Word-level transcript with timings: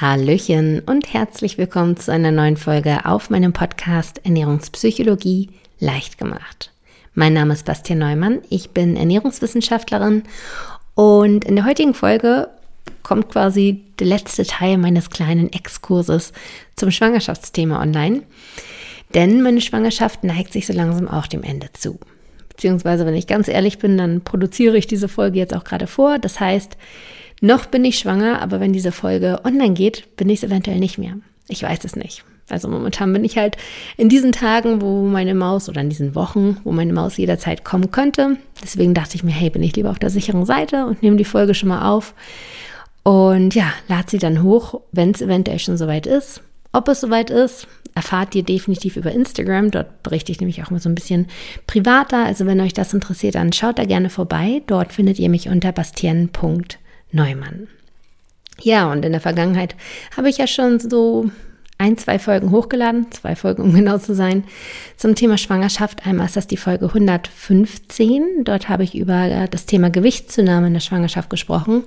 Hallöchen 0.00 0.80
und 0.80 1.14
herzlich 1.14 1.56
willkommen 1.56 1.96
zu 1.96 2.10
einer 2.10 2.32
neuen 2.32 2.56
Folge 2.56 3.04
auf 3.04 3.30
meinem 3.30 3.52
Podcast 3.52 4.20
Ernährungspsychologie 4.24 5.50
leicht 5.78 6.18
gemacht. 6.18 6.72
Mein 7.14 7.32
Name 7.32 7.52
ist 7.52 7.64
Bastian 7.64 8.00
Neumann, 8.00 8.40
ich 8.50 8.70
bin 8.70 8.96
Ernährungswissenschaftlerin 8.96 10.24
und 10.96 11.44
in 11.44 11.54
der 11.54 11.64
heutigen 11.64 11.94
Folge 11.94 12.48
kommt 13.04 13.28
quasi 13.28 13.84
der 14.00 14.08
letzte 14.08 14.44
Teil 14.44 14.78
meines 14.78 15.10
kleinen 15.10 15.52
Exkurses 15.52 16.32
zum 16.74 16.90
Schwangerschaftsthema 16.90 17.80
online. 17.80 18.22
Denn 19.14 19.42
meine 19.42 19.60
Schwangerschaft 19.60 20.24
neigt 20.24 20.52
sich 20.52 20.66
so 20.66 20.72
langsam 20.72 21.06
auch 21.06 21.28
dem 21.28 21.44
Ende 21.44 21.68
zu. 21.72 22.00
Beziehungsweise, 22.48 23.06
wenn 23.06 23.14
ich 23.14 23.28
ganz 23.28 23.46
ehrlich 23.46 23.78
bin, 23.78 23.96
dann 23.96 24.22
produziere 24.22 24.76
ich 24.76 24.88
diese 24.88 25.06
Folge 25.06 25.38
jetzt 25.38 25.54
auch 25.54 25.62
gerade 25.62 25.86
vor. 25.86 26.18
Das 26.18 26.40
heißt, 26.40 26.76
noch 27.44 27.66
bin 27.66 27.84
ich 27.84 27.98
schwanger, 27.98 28.40
aber 28.40 28.58
wenn 28.58 28.72
diese 28.72 28.90
Folge 28.90 29.40
online 29.44 29.74
geht, 29.74 30.16
bin 30.16 30.30
ich 30.30 30.42
es 30.42 30.44
eventuell 30.44 30.78
nicht 30.78 30.96
mehr. 30.96 31.18
Ich 31.46 31.62
weiß 31.62 31.84
es 31.84 31.94
nicht. 31.94 32.24
Also 32.48 32.68
momentan 32.68 33.12
bin 33.12 33.22
ich 33.22 33.36
halt 33.36 33.58
in 33.98 34.08
diesen 34.08 34.32
Tagen, 34.32 34.80
wo 34.80 35.02
meine 35.02 35.34
Maus 35.34 35.68
oder 35.68 35.82
in 35.82 35.90
diesen 35.90 36.14
Wochen, 36.14 36.56
wo 36.64 36.72
meine 36.72 36.94
Maus 36.94 37.18
jederzeit 37.18 37.62
kommen 37.62 37.90
könnte. 37.90 38.38
Deswegen 38.62 38.94
dachte 38.94 39.16
ich 39.16 39.24
mir, 39.24 39.30
hey, 39.30 39.50
bin 39.50 39.62
ich 39.62 39.76
lieber 39.76 39.90
auf 39.90 39.98
der 39.98 40.08
sicheren 40.08 40.46
Seite 40.46 40.86
und 40.86 41.02
nehme 41.02 41.16
die 41.16 41.26
Folge 41.26 41.54
schon 41.54 41.68
mal 41.68 41.90
auf. 41.90 42.14
Und 43.02 43.54
ja, 43.54 43.72
lad 43.88 44.08
sie 44.08 44.18
dann 44.18 44.42
hoch, 44.42 44.80
wenn 44.92 45.10
es 45.10 45.20
eventuell 45.20 45.58
schon 45.58 45.76
soweit 45.76 46.06
ist. 46.06 46.40
Ob 46.72 46.88
es 46.88 47.02
soweit 47.02 47.28
ist, 47.28 47.66
erfahrt 47.94 48.34
ihr 48.34 48.42
definitiv 48.42 48.96
über 48.96 49.12
Instagram. 49.12 49.70
Dort 49.70 50.02
berichte 50.02 50.32
ich 50.32 50.40
nämlich 50.40 50.62
auch 50.62 50.70
mal 50.70 50.80
so 50.80 50.88
ein 50.88 50.94
bisschen 50.94 51.26
privater. 51.66 52.24
Also 52.24 52.46
wenn 52.46 52.60
euch 52.62 52.72
das 52.72 52.94
interessiert, 52.94 53.34
dann 53.34 53.52
schaut 53.52 53.78
da 53.78 53.84
gerne 53.84 54.08
vorbei. 54.08 54.62
Dort 54.66 54.94
findet 54.94 55.18
ihr 55.18 55.28
mich 55.28 55.50
unter 55.50 55.72
bastien.de 55.72 56.83
Neumann. 57.14 57.68
Ja, 58.60 58.90
und 58.90 59.04
in 59.04 59.12
der 59.12 59.20
Vergangenheit 59.20 59.74
habe 60.16 60.28
ich 60.28 60.38
ja 60.38 60.46
schon 60.46 60.78
so 60.78 61.30
ein, 61.76 61.98
zwei 61.98 62.18
Folgen 62.18 62.50
hochgeladen, 62.50 63.10
zwei 63.10 63.36
Folgen, 63.36 63.62
um 63.62 63.74
genau 63.74 63.98
zu 63.98 64.14
sein, 64.14 64.44
zum 64.96 65.14
Thema 65.14 65.38
Schwangerschaft. 65.38 66.06
Einmal 66.06 66.26
ist 66.26 66.36
das 66.36 66.46
die 66.46 66.56
Folge 66.56 66.86
115. 66.86 68.44
Dort 68.44 68.68
habe 68.68 68.84
ich 68.84 68.94
über 68.94 69.46
das 69.50 69.66
Thema 69.66 69.90
Gewichtszunahme 69.90 70.68
in 70.68 70.74
der 70.74 70.80
Schwangerschaft 70.80 71.30
gesprochen. 71.30 71.84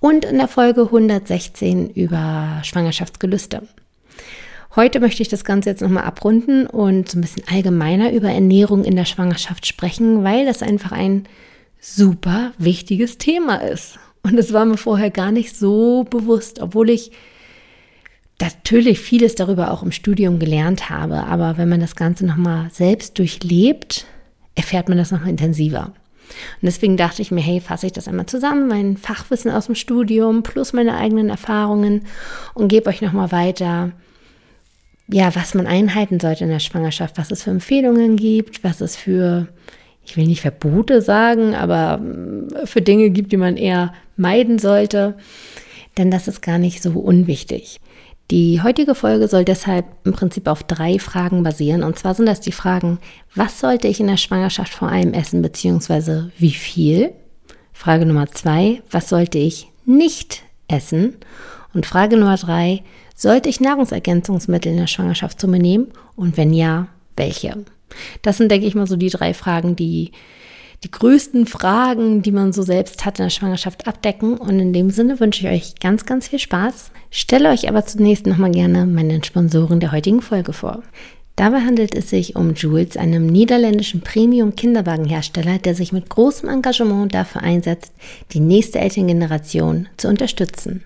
Und 0.00 0.24
in 0.24 0.38
der 0.38 0.48
Folge 0.48 0.82
116 0.82 1.90
über 1.90 2.60
Schwangerschaftsgelüste. 2.64 3.62
Heute 4.74 5.00
möchte 5.00 5.22
ich 5.22 5.28
das 5.28 5.44
Ganze 5.44 5.70
jetzt 5.70 5.82
nochmal 5.82 6.04
abrunden 6.04 6.66
und 6.66 7.08
so 7.08 7.18
ein 7.18 7.20
bisschen 7.20 7.44
allgemeiner 7.48 8.10
über 8.10 8.30
Ernährung 8.30 8.84
in 8.84 8.96
der 8.96 9.04
Schwangerschaft 9.04 9.66
sprechen, 9.66 10.24
weil 10.24 10.46
das 10.46 10.62
einfach 10.62 10.92
ein 10.92 11.28
super 11.78 12.52
wichtiges 12.58 13.18
Thema 13.18 13.56
ist. 13.56 13.98
Und 14.22 14.38
es 14.38 14.52
war 14.52 14.64
mir 14.64 14.76
vorher 14.76 15.10
gar 15.10 15.32
nicht 15.32 15.56
so 15.56 16.04
bewusst, 16.04 16.60
obwohl 16.60 16.90
ich 16.90 17.10
natürlich 18.40 19.00
vieles 19.00 19.34
darüber 19.34 19.70
auch 19.70 19.82
im 19.82 19.92
Studium 19.92 20.38
gelernt 20.38 20.90
habe. 20.90 21.24
Aber 21.24 21.58
wenn 21.58 21.68
man 21.68 21.80
das 21.80 21.96
Ganze 21.96 22.26
nochmal 22.26 22.68
selbst 22.70 23.18
durchlebt, 23.18 24.06
erfährt 24.54 24.88
man 24.88 24.98
das 24.98 25.10
noch 25.10 25.26
intensiver. 25.26 25.92
Und 26.60 26.62
deswegen 26.66 26.96
dachte 26.96 27.22
ich 27.22 27.30
mir, 27.30 27.40
hey, 27.40 27.60
fasse 27.60 27.86
ich 27.86 27.92
das 27.92 28.08
einmal 28.08 28.26
zusammen, 28.26 28.68
mein 28.68 28.96
Fachwissen 28.96 29.50
aus 29.50 29.66
dem 29.66 29.74
Studium 29.74 30.42
plus 30.42 30.72
meine 30.72 30.96
eigenen 30.96 31.28
Erfahrungen 31.28 32.06
und 32.54 32.68
gebe 32.68 32.88
euch 32.88 33.02
nochmal 33.02 33.32
weiter, 33.32 33.92
ja, 35.08 35.34
was 35.34 35.54
man 35.54 35.66
einhalten 35.66 36.20
sollte 36.20 36.44
in 36.44 36.50
der 36.50 36.58
Schwangerschaft, 36.58 37.18
was 37.18 37.30
es 37.30 37.42
für 37.42 37.50
Empfehlungen 37.50 38.16
gibt, 38.16 38.64
was 38.64 38.80
es 38.80 38.96
für 38.96 39.48
ich 40.04 40.16
will 40.16 40.26
nicht 40.26 40.40
Verbote 40.40 41.00
sagen, 41.02 41.54
aber 41.54 41.98
mm, 41.98 42.48
für 42.64 42.82
Dinge 42.82 43.10
gibt, 43.10 43.32
die 43.32 43.36
man 43.36 43.56
eher 43.56 43.92
meiden 44.16 44.58
sollte, 44.58 45.16
denn 45.98 46.10
das 46.10 46.28
ist 46.28 46.42
gar 46.42 46.58
nicht 46.58 46.82
so 46.82 46.90
unwichtig. 46.92 47.80
Die 48.30 48.62
heutige 48.62 48.94
Folge 48.94 49.28
soll 49.28 49.44
deshalb 49.44 49.84
im 50.04 50.12
Prinzip 50.12 50.48
auf 50.48 50.62
drei 50.62 50.98
Fragen 50.98 51.42
basieren. 51.42 51.82
Und 51.82 51.98
zwar 51.98 52.14
sind 52.14 52.24
das 52.24 52.40
die 52.40 52.52
Fragen, 52.52 52.98
was 53.34 53.60
sollte 53.60 53.88
ich 53.88 54.00
in 54.00 54.06
der 54.06 54.16
Schwangerschaft 54.16 54.72
vor 54.72 54.88
allem 54.88 55.12
essen, 55.12 55.42
beziehungsweise 55.42 56.32
wie 56.38 56.52
viel? 56.52 57.12
Frage 57.74 58.06
Nummer 58.06 58.26
zwei, 58.30 58.80
was 58.90 59.10
sollte 59.10 59.36
ich 59.36 59.68
nicht 59.84 60.44
essen? 60.66 61.16
Und 61.74 61.84
Frage 61.84 62.16
Nummer 62.16 62.36
drei, 62.36 62.82
sollte 63.14 63.50
ich 63.50 63.60
Nahrungsergänzungsmittel 63.60 64.72
in 64.72 64.78
der 64.78 64.86
Schwangerschaft 64.86 65.38
zu 65.38 65.46
mir 65.46 65.58
nehmen? 65.58 65.88
Und 66.16 66.36
wenn 66.38 66.54
ja, 66.54 66.88
welche? 67.16 67.64
Das 68.22 68.38
sind, 68.38 68.50
denke 68.50 68.66
ich 68.66 68.74
mal, 68.74 68.86
so 68.86 68.96
die 68.96 69.10
drei 69.10 69.34
Fragen, 69.34 69.76
die 69.76 70.12
die 70.84 70.90
größten 70.90 71.46
Fragen, 71.46 72.22
die 72.22 72.32
man 72.32 72.52
so 72.52 72.62
selbst 72.62 73.04
hat 73.04 73.18
in 73.18 73.26
der 73.26 73.30
Schwangerschaft 73.30 73.86
abdecken. 73.86 74.36
Und 74.36 74.58
in 74.58 74.72
dem 74.72 74.90
Sinne 74.90 75.20
wünsche 75.20 75.46
ich 75.46 75.52
euch 75.52 75.74
ganz, 75.80 76.06
ganz 76.06 76.28
viel 76.28 76.38
Spaß. 76.38 76.90
Stelle 77.10 77.50
euch 77.50 77.68
aber 77.68 77.86
zunächst 77.86 78.26
nochmal 78.26 78.50
gerne 78.50 78.86
meinen 78.86 79.22
Sponsoren 79.22 79.80
der 79.80 79.92
heutigen 79.92 80.22
Folge 80.22 80.52
vor. 80.52 80.82
Dabei 81.36 81.60
handelt 81.60 81.94
es 81.94 82.10
sich 82.10 82.36
um 82.36 82.54
Jules, 82.54 82.96
einem 82.96 83.26
niederländischen 83.26 84.02
Premium-Kinderwagenhersteller, 84.02 85.58
der 85.58 85.74
sich 85.74 85.92
mit 85.92 86.10
großem 86.10 86.48
Engagement 86.48 87.14
dafür 87.14 87.42
einsetzt, 87.42 87.92
die 88.32 88.40
nächste 88.40 88.80
Elterngeneration 88.80 89.88
zu 89.96 90.08
unterstützen. 90.08 90.84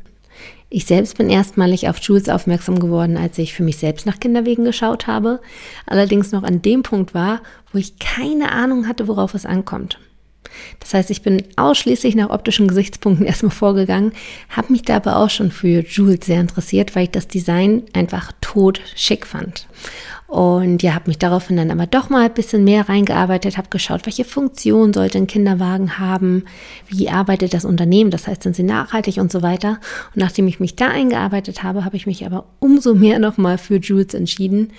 Ich 0.69 0.87
selbst 0.87 1.17
bin 1.17 1.31
erstmalig 1.31 1.89
auf 1.89 1.99
Jules 1.99 2.29
aufmerksam 2.29 2.81
geworden, 2.81 3.17
als 3.17 3.39
ich 3.39 3.55
für 3.55 3.63
mich 3.63 3.77
selbst 3.77 4.05
nach 4.05 4.19
Kinderwegen 4.19 4.65
geschaut 4.65 5.07
habe, 5.07 5.41
allerdings 5.87 6.33
noch 6.33 6.43
an 6.43 6.61
dem 6.61 6.83
Punkt 6.83 7.15
war, 7.15 7.41
wo 7.73 7.79
ich 7.79 7.99
keine 8.01 8.51
Ahnung 8.51 8.89
hatte, 8.89 9.07
worauf 9.07 9.35
es 9.35 9.47
ankommt. 9.47 10.01
Das 10.81 10.95
heißt, 10.95 11.11
ich 11.11 11.23
bin 11.23 11.45
ausschließlich 11.57 12.17
nach 12.17 12.31
optischen 12.31 12.67
Gesichtspunkten 12.67 13.27
erstmal 13.27 13.53
vorgegangen, 13.53 14.13
habe 14.49 14.73
mich 14.73 14.83
dabei 14.83 15.15
auch 15.15 15.31
schon 15.31 15.53
für 15.53 15.85
Jules 15.87 16.27
sehr 16.27 16.41
interessiert, 16.41 16.97
weil 16.97 17.05
ich 17.05 17.11
das 17.11 17.29
Design 17.29 17.85
einfach 17.93 18.33
tot 18.41 18.81
schick 18.97 19.27
fand. 19.27 19.69
Und 20.27 20.83
ja, 20.83 20.95
habe 20.95 21.09
mich 21.09 21.19
daraufhin 21.19 21.57
dann 21.57 21.71
aber 21.71 21.87
doch 21.87 22.11
mal 22.11 22.25
ein 22.25 22.35
bisschen 22.35 22.65
mehr 22.65 22.89
reingearbeitet, 22.89 23.57
habe 23.57 23.69
geschaut, 23.71 24.07
welche 24.07 24.25
Funktion 24.25 24.93
sollte 24.93 25.19
ein 25.19 25.29
Kinderwagen 25.29 25.99
haben, 25.99 26.45
wie 26.89 27.09
arbeitet 27.09 27.55
das 27.55 27.65
Unternehmen, 27.65 28.11
das 28.11 28.27
heißt, 28.27 28.43
sind 28.43 28.57
sie 28.57 28.65
nachhaltig 28.65 29.19
und 29.19 29.31
so 29.31 29.43
weiter. 29.43 29.79
Und 30.15 30.17
nachdem 30.17 30.49
ich 30.49 30.59
mich 30.59 30.75
da 30.75 30.89
eingearbeitet 30.89 31.63
habe, 31.63 31.85
habe 31.85 31.97
ich 31.97 32.07
mich 32.07 32.27
aber 32.27 32.47
umso 32.59 32.95
mehr 32.95 33.21
nochmal 33.21 33.57
für 33.57 33.77
Jules 33.77 34.15
entschieden. 34.15 34.73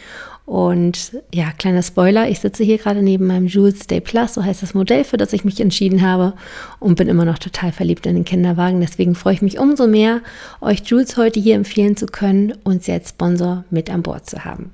Und 0.46 1.12
ja, 1.34 1.52
kleiner 1.52 1.84
Spoiler, 1.84 2.30
ich 2.30 2.40
sitze 2.40 2.64
hier 2.64 2.78
gerade 2.78 3.02
neben 3.02 3.28
meinem 3.28 3.48
Jules 3.48 3.82
Stay 3.84 4.00
Plus, 4.00 4.34
so 4.34 4.44
heißt 4.44 4.64
das 4.64 4.74
Modell, 4.74 5.04
für 5.04 5.18
das 5.18 5.34
ich 5.34 5.44
mich 5.44 5.60
entschieden 5.60 6.02
habe 6.02 6.34
und 6.80 6.96
bin 6.96 7.10
immer 7.10 7.26
noch 7.26 7.38
total 7.38 7.74
verliebt 7.74 8.06
in 8.06 8.16
den 8.16 8.24
Kinderwagen. 8.24 8.80
Deswegen 8.80 9.14
freue 9.14 9.34
ich 9.34 9.42
mich 9.42 9.60
umso 9.60 9.88
mehr, 9.88 10.22
euch 10.62 10.84
Jules 10.86 11.18
heute 11.18 11.40
hier 11.40 11.56
empfehlen 11.56 11.98
zu 11.98 12.06
können 12.06 12.54
und 12.64 12.84
sie 12.84 12.94
als 12.94 13.10
Sponsor 13.10 13.66
mit 13.70 13.90
an 13.90 14.04
Bord 14.04 14.30
zu 14.30 14.46
haben. 14.46 14.72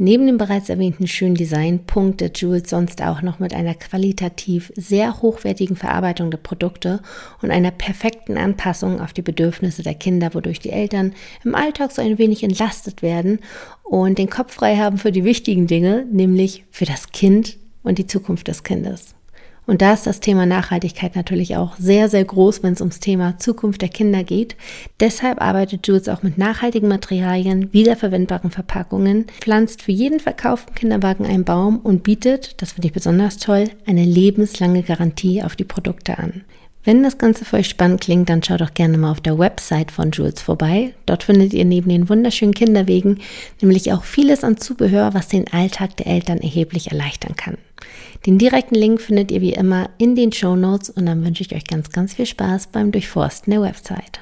Neben 0.00 0.28
dem 0.28 0.38
bereits 0.38 0.68
erwähnten 0.68 1.08
schönen 1.08 1.34
Design 1.34 1.80
punktet 1.84 2.38
Jules 2.38 2.70
sonst 2.70 3.02
auch 3.02 3.20
noch 3.20 3.40
mit 3.40 3.52
einer 3.52 3.74
qualitativ 3.74 4.72
sehr 4.76 5.20
hochwertigen 5.20 5.74
Verarbeitung 5.74 6.30
der 6.30 6.38
Produkte 6.38 7.00
und 7.42 7.50
einer 7.50 7.72
perfekten 7.72 8.38
Anpassung 8.38 9.00
auf 9.00 9.12
die 9.12 9.22
Bedürfnisse 9.22 9.82
der 9.82 9.96
Kinder, 9.96 10.34
wodurch 10.34 10.60
die 10.60 10.70
Eltern 10.70 11.14
im 11.42 11.56
Alltag 11.56 11.90
so 11.90 12.00
ein 12.00 12.16
wenig 12.16 12.44
entlastet 12.44 13.02
werden 13.02 13.40
und 13.82 14.18
den 14.18 14.30
Kopf 14.30 14.54
frei 14.54 14.76
haben 14.76 14.98
für 14.98 15.10
die 15.10 15.24
wichtigen 15.24 15.66
Dinge, 15.66 16.06
nämlich 16.12 16.64
für 16.70 16.84
das 16.84 17.10
Kind 17.10 17.56
und 17.82 17.98
die 17.98 18.06
Zukunft 18.06 18.46
des 18.46 18.62
Kindes. 18.62 19.16
Und 19.68 19.82
da 19.82 19.92
ist 19.92 20.06
das 20.06 20.20
Thema 20.20 20.46
Nachhaltigkeit 20.46 21.14
natürlich 21.14 21.54
auch 21.58 21.76
sehr, 21.76 22.08
sehr 22.08 22.24
groß, 22.24 22.62
wenn 22.62 22.72
es 22.72 22.80
ums 22.80 23.00
Thema 23.00 23.38
Zukunft 23.38 23.82
der 23.82 23.90
Kinder 23.90 24.24
geht. 24.24 24.56
Deshalb 24.98 25.42
arbeitet 25.42 25.86
Jules 25.86 26.08
auch 26.08 26.22
mit 26.22 26.38
nachhaltigen 26.38 26.88
Materialien, 26.88 27.70
wiederverwendbaren 27.74 28.50
Verpackungen, 28.50 29.26
pflanzt 29.42 29.82
für 29.82 29.92
jeden 29.92 30.20
verkauften 30.20 30.74
Kinderwagen 30.74 31.26
einen 31.26 31.44
Baum 31.44 31.80
und 31.80 32.02
bietet, 32.02 32.62
das 32.62 32.72
finde 32.72 32.88
ich 32.88 32.94
besonders 32.94 33.36
toll, 33.36 33.64
eine 33.86 34.06
lebenslange 34.06 34.82
Garantie 34.82 35.42
auf 35.42 35.54
die 35.54 35.64
Produkte 35.64 36.16
an. 36.16 36.44
Wenn 36.82 37.02
das 37.02 37.18
Ganze 37.18 37.44
für 37.44 37.56
euch 37.56 37.68
spannend 37.68 38.00
klingt, 38.00 38.30
dann 38.30 38.42
schaut 38.42 38.62
doch 38.62 38.72
gerne 38.72 38.96
mal 38.96 39.10
auf 39.10 39.20
der 39.20 39.38
Website 39.38 39.90
von 39.90 40.12
Jules 40.12 40.40
vorbei. 40.40 40.94
Dort 41.04 41.24
findet 41.24 41.52
ihr 41.52 41.66
neben 41.66 41.90
den 41.90 42.08
wunderschönen 42.08 42.54
Kinderwegen 42.54 43.20
nämlich 43.60 43.92
auch 43.92 44.04
vieles 44.04 44.44
an 44.44 44.56
Zubehör, 44.56 45.12
was 45.12 45.28
den 45.28 45.52
Alltag 45.52 45.98
der 45.98 46.06
Eltern 46.06 46.38
erheblich 46.38 46.90
erleichtern 46.90 47.36
kann. 47.36 47.58
Den 48.26 48.38
direkten 48.38 48.74
Link 48.74 49.00
findet 49.00 49.30
ihr 49.30 49.40
wie 49.40 49.52
immer 49.52 49.90
in 49.98 50.16
den 50.16 50.32
Show 50.32 50.56
Notes 50.56 50.90
und 50.90 51.06
dann 51.06 51.24
wünsche 51.24 51.42
ich 51.42 51.54
euch 51.54 51.64
ganz, 51.64 51.90
ganz 51.90 52.14
viel 52.14 52.26
Spaß 52.26 52.68
beim 52.68 52.92
Durchforsten 52.92 53.50
der 53.52 53.62
Website. 53.62 54.20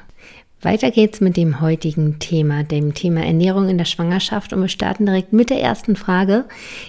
Weiter 0.63 0.91
geht's 0.91 1.21
mit 1.21 1.37
dem 1.37 1.61
heutigen 1.61 2.19
Thema, 2.19 2.65
dem 2.65 2.95
Thema 2.95 3.25
Ernährung 3.25 3.69
in 3.69 3.79
der 3.79 3.85
Schwangerschaft 3.85 4.53
und 4.53 4.63
wir 4.63 4.69
starten 4.69 5.07
direkt 5.07 5.33
mit 5.33 5.51
der 5.51 5.61
ersten 5.61 5.97
Frage, 5.97 6.47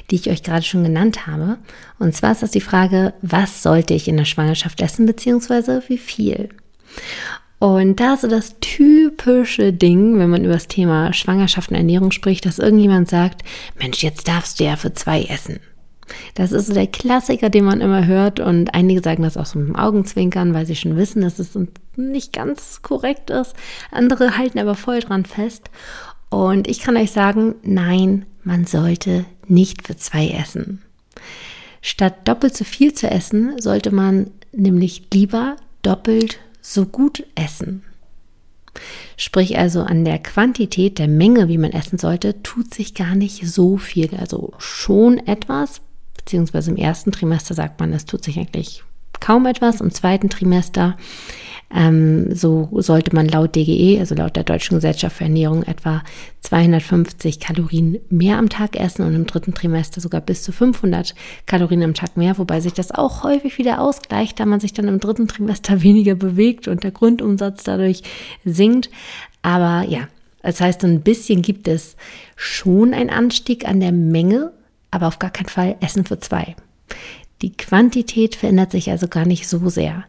die 0.09 0.15
ich 0.15 0.30
euch 0.30 0.42
gerade 0.42 0.63
schon 0.63 0.83
genannt 0.83 1.27
habe. 1.27 1.57
Und 2.00 2.15
zwar 2.15 2.31
ist 2.31 2.44
das 2.44 2.51
die 2.51 2.62
Frage, 2.62 3.13
was 3.21 3.62
sollte 3.62 3.94
ich 3.94 4.07
in 4.07 4.18
der 4.18 4.25
Schwangerschaft 4.25 4.81
essen 4.81 5.06
beziehungsweise 5.06 5.83
wie 5.89 5.98
viel? 5.98 6.50
Und 7.60 8.00
da 8.00 8.13
ist 8.13 8.21
so 8.21 8.27
das 8.27 8.56
typische 8.62 9.74
Ding, 9.74 10.18
wenn 10.18 10.30
man 10.30 10.44
über 10.44 10.53
das 10.53 10.68
Thema 10.68 11.12
Schwangerschaft 11.12 11.69
und 11.69 11.77
Ernährung 11.77 12.12
spricht, 12.12 12.45
dass 12.45 12.60
irgendjemand 12.60 13.10
sagt, 13.10 13.44
Mensch, 13.80 14.01
jetzt 14.01 14.27
darfst 14.27 14.60
du 14.60 14.63
ja 14.63 14.75
für 14.75 14.94
zwei 14.94 15.24
essen. 15.24 15.60
Das 16.36 16.51
ist 16.51 16.68
so 16.68 16.74
der 16.74 16.88
Klassiker, 16.88 17.50
den 17.50 17.65
man 17.65 17.81
immer 17.81 18.06
hört 18.06 18.39
und 18.39 18.74
einige 18.74 19.01
sagen 19.01 19.24
das 19.24 19.38
auch 19.38 19.45
so 19.45 19.59
mit 19.59 19.68
dem 19.68 19.75
Augenzwinkern, 19.75 20.54
weil 20.54 20.65
sie 20.65 20.75
schon 20.75 20.95
wissen, 20.95 21.21
dass 21.21 21.39
es 21.39 21.57
nicht 21.95 22.33
ganz 22.33 22.81
korrekt 22.81 23.30
ist. 23.30 23.54
Andere 23.92 24.38
halten 24.38 24.59
aber 24.59 24.75
voll 24.75 25.00
dran 25.00 25.25
fest. 25.25 25.69
Und 26.30 26.68
ich 26.68 26.80
kann 26.80 26.98
euch 26.98 27.12
sagen, 27.12 27.56
nein, 27.63 28.25
man 28.44 28.65
sollte 28.65 29.25
nicht 29.48 29.86
für 29.86 29.95
zwei 29.95 30.30
essen. 30.30 30.81
Statt 31.81 32.27
doppelt 32.27 32.56
so 32.56 32.65
viel 32.65 32.94
zu 32.94 33.10
essen, 33.10 33.60
sollte 33.62 33.92
man 33.92 34.31
nämlich 34.51 35.03
lieber 35.13 35.56
doppelt 35.81 36.39
so 36.62 36.86
gut 36.86 37.25
essen. 37.36 37.83
Sprich 39.15 39.57
also 39.57 39.81
an 39.81 40.06
der 40.06 40.19
Quantität, 40.19 41.00
der 41.00 41.07
Menge, 41.07 41.48
wie 41.48 41.57
man 41.57 41.71
essen 41.71 41.98
sollte, 41.98 42.44
tut 42.44 42.74
sich 42.74 42.94
gar 42.94 43.15
nicht 43.15 43.48
so 43.48 43.77
viel. 43.77 44.15
Also 44.15 44.53
schon 44.60 45.18
etwas, 45.18 45.81
beziehungsweise 46.27 46.71
im 46.71 46.77
ersten 46.77 47.13
Trimester 47.13 47.53
sagt 47.53 47.79
man, 47.79 47.94
es 47.94 48.06
tut 48.06 48.21
sich 48.21 48.38
eigentlich 48.38 48.83
kaum 49.21 49.45
etwas. 49.45 49.79
Im 49.79 49.91
zweiten 49.91 50.29
Trimester 50.29 50.97
ähm, 51.74 52.35
so 52.35 52.68
sollte 52.74 53.15
man 53.15 53.29
laut 53.29 53.56
DGE, 53.56 53.97
also 54.00 54.13
laut 54.13 54.35
der 54.35 54.44
Deutschen 54.44 54.75
Gesellschaft 54.75 55.15
für 55.15 55.24
Ernährung, 55.24 55.63
etwa 55.63 56.03
250 56.41 57.39
Kalorien 57.39 58.00
mehr 58.09 58.38
am 58.38 58.50
Tag 58.50 58.77
essen 58.77 59.06
und 59.06 59.15
im 59.15 59.25
dritten 59.25 59.53
Trimester 59.53 60.01
sogar 60.01 60.19
bis 60.19 60.44
zu 60.44 60.51
500 60.51 61.15
Kalorien 61.45 61.83
am 61.83 61.94
Tag 61.94 62.18
mehr, 62.18 62.38
wobei 62.38 62.59
sich 62.59 62.74
das 62.74 62.91
auch 62.91 63.24
häufig 63.24 63.57
wieder 63.57 63.79
ausgleicht, 63.79 64.41
da 64.41 64.45
man 64.45 64.59
sich 64.59 64.74
dann 64.74 64.89
im 64.89 65.00
dritten 65.00 65.29
Trimester 65.29 65.81
weniger 65.81 66.15
bewegt 66.15 66.68
und 66.68 66.83
der 66.83 66.91
Grundumsatz 66.91 67.63
dadurch 67.63 68.03
sinkt. 68.44 68.89
Aber 69.41 69.85
ja, 69.88 70.09
das 70.41 70.59
heißt, 70.59 70.83
ein 70.83 71.01
bisschen 71.01 71.41
gibt 71.41 71.69
es 71.69 71.95
schon 72.35 72.94
einen 72.94 73.09
Anstieg 73.09 73.65
an 73.65 73.79
der 73.79 73.94
Menge, 73.94 74.51
aber 74.92 75.07
auf 75.07 75.19
gar 75.19 75.30
keinen 75.30 75.50
Fall 75.50 75.75
Essen 75.80 76.06
für 76.06 76.19
zwei. 76.19 76.56
Die 77.42 77.54
Quantität 77.54 78.36
verändert 78.36 78.72
sich 78.72 78.89
also 78.89 79.07
gar 79.07 79.25
nicht 79.25 79.48
so 79.48 79.69
sehr. 79.69 80.06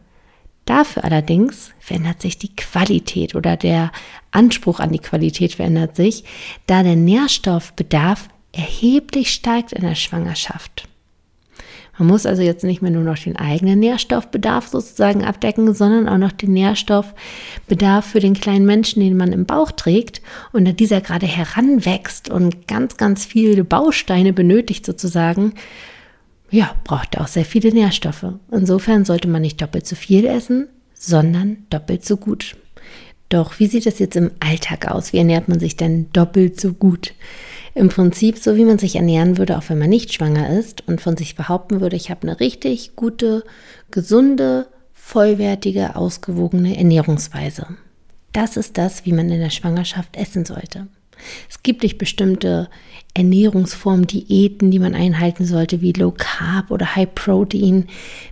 Dafür 0.65 1.03
allerdings 1.03 1.71
verändert 1.79 2.21
sich 2.21 2.37
die 2.37 2.55
Qualität 2.55 3.35
oder 3.35 3.57
der 3.57 3.91
Anspruch 4.31 4.79
an 4.79 4.91
die 4.91 4.99
Qualität 4.99 5.55
verändert 5.55 5.95
sich, 5.95 6.23
da 6.67 6.83
der 6.83 6.95
Nährstoffbedarf 6.95 8.27
erheblich 8.51 9.31
steigt 9.31 9.73
in 9.73 9.83
der 9.83 9.95
Schwangerschaft. 9.95 10.88
Man 11.99 12.07
muss 12.07 12.25
also 12.25 12.41
jetzt 12.41 12.63
nicht 12.63 12.81
mehr 12.81 12.91
nur 12.91 13.03
noch 13.03 13.19
den 13.19 13.35
eigenen 13.35 13.79
Nährstoffbedarf 13.79 14.69
sozusagen 14.69 15.25
abdecken, 15.25 15.73
sondern 15.73 16.07
auch 16.07 16.17
noch 16.17 16.31
den 16.31 16.53
Nährstoffbedarf 16.53 18.05
für 18.05 18.21
den 18.21 18.35
kleinen 18.35 18.65
Menschen, 18.65 19.01
den 19.01 19.17
man 19.17 19.33
im 19.33 19.45
Bauch 19.45 19.71
trägt 19.71 20.21
und 20.53 20.65
da 20.65 20.71
dieser 20.71 21.01
gerade 21.01 21.27
heranwächst 21.27 22.29
und 22.29 22.69
ganz, 22.69 22.95
ganz 22.95 23.25
viele 23.25 23.65
Bausteine 23.65 24.31
benötigt 24.31 24.85
sozusagen, 24.85 25.53
ja, 26.49 26.73
braucht 26.85 27.19
auch 27.19 27.27
sehr 27.27 27.45
viele 27.45 27.73
Nährstoffe. 27.73 28.25
Insofern 28.49 29.03
sollte 29.03 29.27
man 29.27 29.41
nicht 29.41 29.61
doppelt 29.61 29.85
so 29.85 29.97
viel 29.97 30.25
essen, 30.25 30.69
sondern 30.93 31.57
doppelt 31.69 32.05
so 32.05 32.15
gut. 32.15 32.55
Doch 33.27 33.59
wie 33.59 33.67
sieht 33.67 33.85
es 33.85 33.99
jetzt 33.99 34.15
im 34.15 34.31
Alltag 34.39 34.89
aus? 34.89 35.11
Wie 35.11 35.17
ernährt 35.17 35.49
man 35.49 35.59
sich 35.59 35.75
denn 35.75 36.09
doppelt 36.13 36.59
so 36.59 36.71
gut? 36.71 37.13
Im 37.79 37.87
Prinzip 37.87 38.37
so, 38.37 38.57
wie 38.57 38.65
man 38.65 38.77
sich 38.77 38.97
ernähren 38.97 39.37
würde, 39.37 39.57
auch 39.57 39.69
wenn 39.69 39.77
man 39.77 39.89
nicht 39.89 40.13
schwanger 40.13 40.49
ist 40.49 40.85
und 40.85 40.99
von 40.99 41.15
sich 41.15 41.37
behaupten 41.37 41.79
würde, 41.79 41.95
ich 41.95 42.09
habe 42.09 42.23
eine 42.23 42.41
richtig 42.41 42.97
gute, 42.97 43.45
gesunde, 43.89 44.67
vollwertige, 44.91 45.95
ausgewogene 45.95 46.75
Ernährungsweise. 46.75 47.67
Das 48.33 48.57
ist 48.57 48.77
das, 48.77 49.05
wie 49.05 49.13
man 49.13 49.29
in 49.29 49.39
der 49.39 49.49
Schwangerschaft 49.49 50.17
essen 50.17 50.43
sollte. 50.43 50.87
Es 51.49 51.63
gibt 51.63 51.83
nicht 51.83 51.97
bestimmte 51.97 52.69
Ernährungsformen, 53.13 54.07
Diäten, 54.07 54.71
die 54.71 54.79
man 54.79 54.93
einhalten 54.93 55.45
sollte, 55.45 55.79
wie 55.79 55.93
Low 55.93 56.11
Carb 56.11 56.71
oder 56.71 56.97
High 56.97 57.15
Protein. 57.15 57.87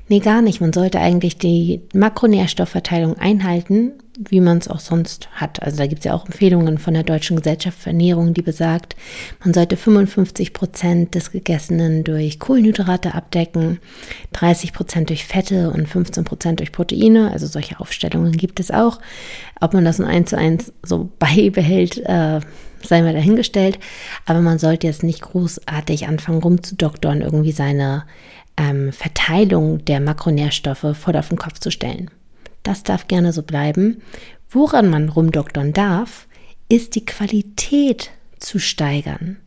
Nee, 0.09 0.19
gar 0.19 0.41
nicht. 0.41 0.59
Man 0.59 0.73
sollte 0.73 0.99
eigentlich 0.99 1.37
die 1.37 1.83
Makronährstoffverteilung 1.93 3.17
einhalten, 3.17 3.93
wie 4.17 4.41
man 4.41 4.57
es 4.57 4.67
auch 4.67 4.79
sonst 4.79 5.29
hat. 5.33 5.61
Also 5.61 5.77
da 5.77 5.87
gibt 5.87 5.99
es 5.99 6.05
ja 6.05 6.13
auch 6.13 6.25
Empfehlungen 6.25 6.77
von 6.77 6.93
der 6.93 7.03
Deutschen 7.03 7.37
Gesellschaft 7.37 7.77
für 7.77 7.89
Ernährung, 7.89 8.33
die 8.33 8.41
besagt, 8.41 8.95
man 9.43 9.53
sollte 9.53 9.77
55 9.77 10.53
Prozent 10.53 11.15
des 11.15 11.31
Gegessenen 11.31 12.03
durch 12.03 12.39
Kohlenhydrate 12.39 13.13
abdecken, 13.13 13.79
30 14.33 14.73
Prozent 14.73 15.09
durch 15.09 15.25
Fette 15.25 15.69
und 15.69 15.87
15 15.87 16.23
Prozent 16.23 16.59
durch 16.59 16.71
Proteine. 16.71 17.31
Also 17.31 17.47
solche 17.47 17.79
Aufstellungen 17.79 18.31
gibt 18.31 18.59
es 18.59 18.71
auch. 18.71 18.99
Ob 19.61 19.73
man 19.73 19.85
das 19.85 19.99
in 19.99 20.05
eins 20.05 20.31
zu 20.31 20.37
eins 20.37 20.73
so 20.83 21.09
beibehält, 21.19 21.97
äh, 21.97 22.39
sei 22.83 23.01
mal 23.01 23.13
dahingestellt. 23.13 23.79
Aber 24.25 24.41
man 24.41 24.59
sollte 24.59 24.87
jetzt 24.87 25.03
nicht 25.03 25.21
großartig 25.21 26.07
anfangen 26.07 26.41
rumzudoktern, 26.41 27.21
irgendwie 27.21 27.51
seine 27.51 28.05
ähm, 28.57 28.91
Verteilung 28.91 29.85
der 29.85 29.99
Makronährstoffe 29.99 30.97
voll 30.97 31.15
auf 31.15 31.29
den 31.29 31.37
Kopf 31.37 31.59
zu 31.59 31.69
stellen. 31.69 32.09
Das 32.67 32.83
darf 32.83 33.07
gerne 33.07 33.31
so 33.31 33.43
bleiben. 33.43 34.01
Woran 34.49 34.89
man 34.89 35.07
rumdoktern 35.07 35.71
darf, 35.71 36.27
ist 36.67 36.95
die 36.95 37.05
Qualität 37.05 38.11
zu 38.39 38.59
steigern. 38.59 39.37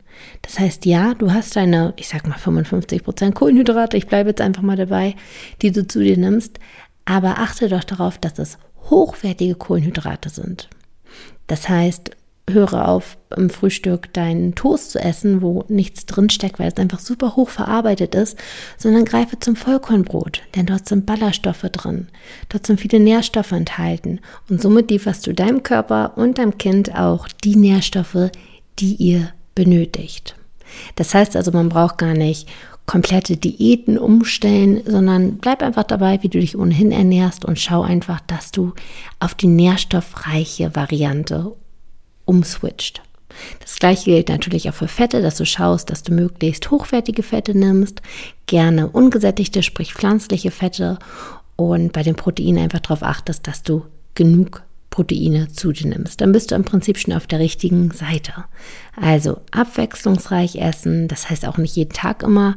Das 0.41 0.57
heißt, 0.57 0.87
ja, 0.87 1.13
du 1.13 1.31
hast 1.31 1.55
deine, 1.55 1.93
ich 1.97 2.07
sag 2.07 2.27
mal 2.27 2.39
55% 2.39 3.33
Kohlenhydrate, 3.33 3.95
ich 3.95 4.07
bleibe 4.07 4.29
jetzt 4.29 4.41
einfach 4.41 4.63
mal 4.63 4.75
dabei, 4.75 5.15
die 5.61 5.71
du 5.71 5.85
zu 5.85 5.99
dir 5.99 6.17
nimmst, 6.17 6.59
aber 7.05 7.37
achte 7.37 7.69
doch 7.69 7.83
darauf, 7.83 8.17
dass 8.17 8.39
es 8.39 8.57
hochwertige 8.89 9.53
Kohlenhydrate 9.53 10.29
sind. 10.29 10.67
Das 11.45 11.69
heißt, 11.69 12.17
höre 12.49 12.87
auf, 12.87 13.17
im 13.35 13.49
Frühstück 13.49 14.13
deinen 14.13 14.55
Toast 14.55 14.91
zu 14.91 14.99
essen, 14.99 15.41
wo 15.41 15.63
nichts 15.67 16.05
drinsteckt, 16.05 16.59
weil 16.59 16.67
es 16.67 16.77
einfach 16.77 16.99
super 16.99 17.35
hoch 17.35 17.49
verarbeitet 17.49 18.15
ist, 18.15 18.37
sondern 18.77 19.05
greife 19.05 19.39
zum 19.39 19.55
Vollkornbrot, 19.55 20.41
denn 20.55 20.65
dort 20.65 20.87
sind 20.87 21.05
Ballaststoffe 21.05 21.69
drin. 21.71 22.07
Dort 22.49 22.65
sind 22.67 22.79
viele 22.79 22.99
Nährstoffe 22.99 23.51
enthalten 23.51 24.19
und 24.49 24.61
somit 24.61 24.89
lieferst 24.91 25.25
du 25.27 25.33
deinem 25.33 25.63
Körper 25.63 26.13
und 26.17 26.37
deinem 26.37 26.57
Kind 26.57 26.95
auch 26.95 27.27
die 27.43 27.55
Nährstoffe, 27.55 28.31
die 28.79 28.95
ihr 28.95 29.29
benötigt. 29.55 30.35
Das 30.95 31.13
heißt 31.13 31.35
also, 31.35 31.51
man 31.51 31.69
braucht 31.69 31.97
gar 31.97 32.13
nicht 32.13 32.47
komplette 32.85 33.37
Diäten 33.37 33.97
umstellen, 33.97 34.81
sondern 34.85 35.37
bleib 35.37 35.61
einfach 35.61 35.83
dabei, 35.83 36.21
wie 36.23 36.29
du 36.29 36.39
dich 36.39 36.57
ohnehin 36.57 36.91
ernährst 36.91 37.45
und 37.45 37.59
schau 37.59 37.81
einfach, 37.83 38.19
dass 38.21 38.51
du 38.51 38.73
auf 39.19 39.33
die 39.33 39.47
nährstoffreiche 39.47 40.75
Variante 40.75 41.53
umswitcht. 42.31 43.01
Das 43.59 43.75
gleiche 43.75 44.05
gilt 44.05 44.29
natürlich 44.29 44.69
auch 44.69 44.73
für 44.73 44.87
Fette, 44.87 45.21
dass 45.21 45.35
du 45.35 45.45
schaust, 45.45 45.89
dass 45.89 46.03
du 46.03 46.13
möglichst 46.13 46.71
hochwertige 46.71 47.23
Fette 47.23 47.57
nimmst, 47.57 48.01
gerne 48.45 48.87
ungesättigte, 48.87 49.63
sprich 49.63 49.93
pflanzliche 49.93 50.51
Fette 50.51 50.97
und 51.55 51.91
bei 51.91 52.03
den 52.03 52.15
Proteinen 52.15 52.63
einfach 52.63 52.79
darauf 52.79 53.03
achtest, 53.03 53.47
dass 53.47 53.63
du 53.63 53.85
genug 54.15 54.63
Proteine 54.89 55.47
zu 55.47 55.71
dir 55.71 55.87
nimmst. 55.87 56.21
Dann 56.21 56.33
bist 56.33 56.51
du 56.51 56.55
im 56.55 56.65
Prinzip 56.65 56.97
schon 56.97 57.13
auf 57.13 57.27
der 57.27 57.39
richtigen 57.39 57.91
Seite. 57.91 58.45
Also 58.99 59.39
abwechslungsreich 59.51 60.57
essen, 60.57 61.07
das 61.07 61.29
heißt 61.29 61.47
auch 61.47 61.57
nicht 61.57 61.75
jeden 61.75 61.93
Tag 61.93 62.23
immer 62.23 62.55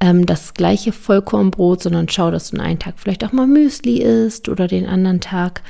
ähm, 0.00 0.26
das 0.26 0.54
gleiche 0.54 0.92
Vollkornbrot, 0.92 1.82
sondern 1.82 2.08
schau, 2.08 2.30
dass 2.30 2.50
du 2.50 2.60
einen 2.60 2.78
Tag 2.78 2.94
vielleicht 2.96 3.24
auch 3.24 3.32
mal 3.32 3.46
Müsli 3.46 3.98
isst 3.98 4.48
oder 4.48 4.68
den 4.68 4.86
anderen 4.86 5.20
Tag 5.20 5.62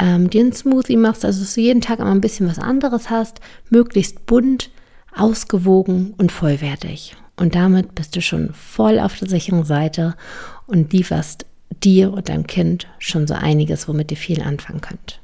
ähm, 0.00 0.30
dir 0.30 0.40
einen 0.40 0.52
Smoothie 0.52 0.96
machst, 0.96 1.24
also 1.24 1.40
dass 1.40 1.54
du 1.54 1.60
jeden 1.60 1.80
Tag 1.80 1.98
immer 1.98 2.10
ein 2.10 2.20
bisschen 2.20 2.48
was 2.48 2.58
anderes 2.58 3.10
hast, 3.10 3.40
möglichst 3.68 4.26
bunt, 4.26 4.70
ausgewogen 5.14 6.14
und 6.16 6.32
vollwertig. 6.32 7.16
Und 7.36 7.54
damit 7.54 7.94
bist 7.94 8.16
du 8.16 8.22
schon 8.22 8.52
voll 8.54 8.98
auf 8.98 9.18
der 9.18 9.28
sicheren 9.28 9.64
Seite 9.64 10.14
und 10.66 10.92
lieferst 10.92 11.46
dir 11.82 12.12
und 12.12 12.28
deinem 12.28 12.46
Kind 12.46 12.86
schon 12.98 13.26
so 13.26 13.34
einiges, 13.34 13.88
womit 13.88 14.10
ihr 14.10 14.16
viel 14.16 14.42
anfangen 14.42 14.80
könnt. 14.80 15.20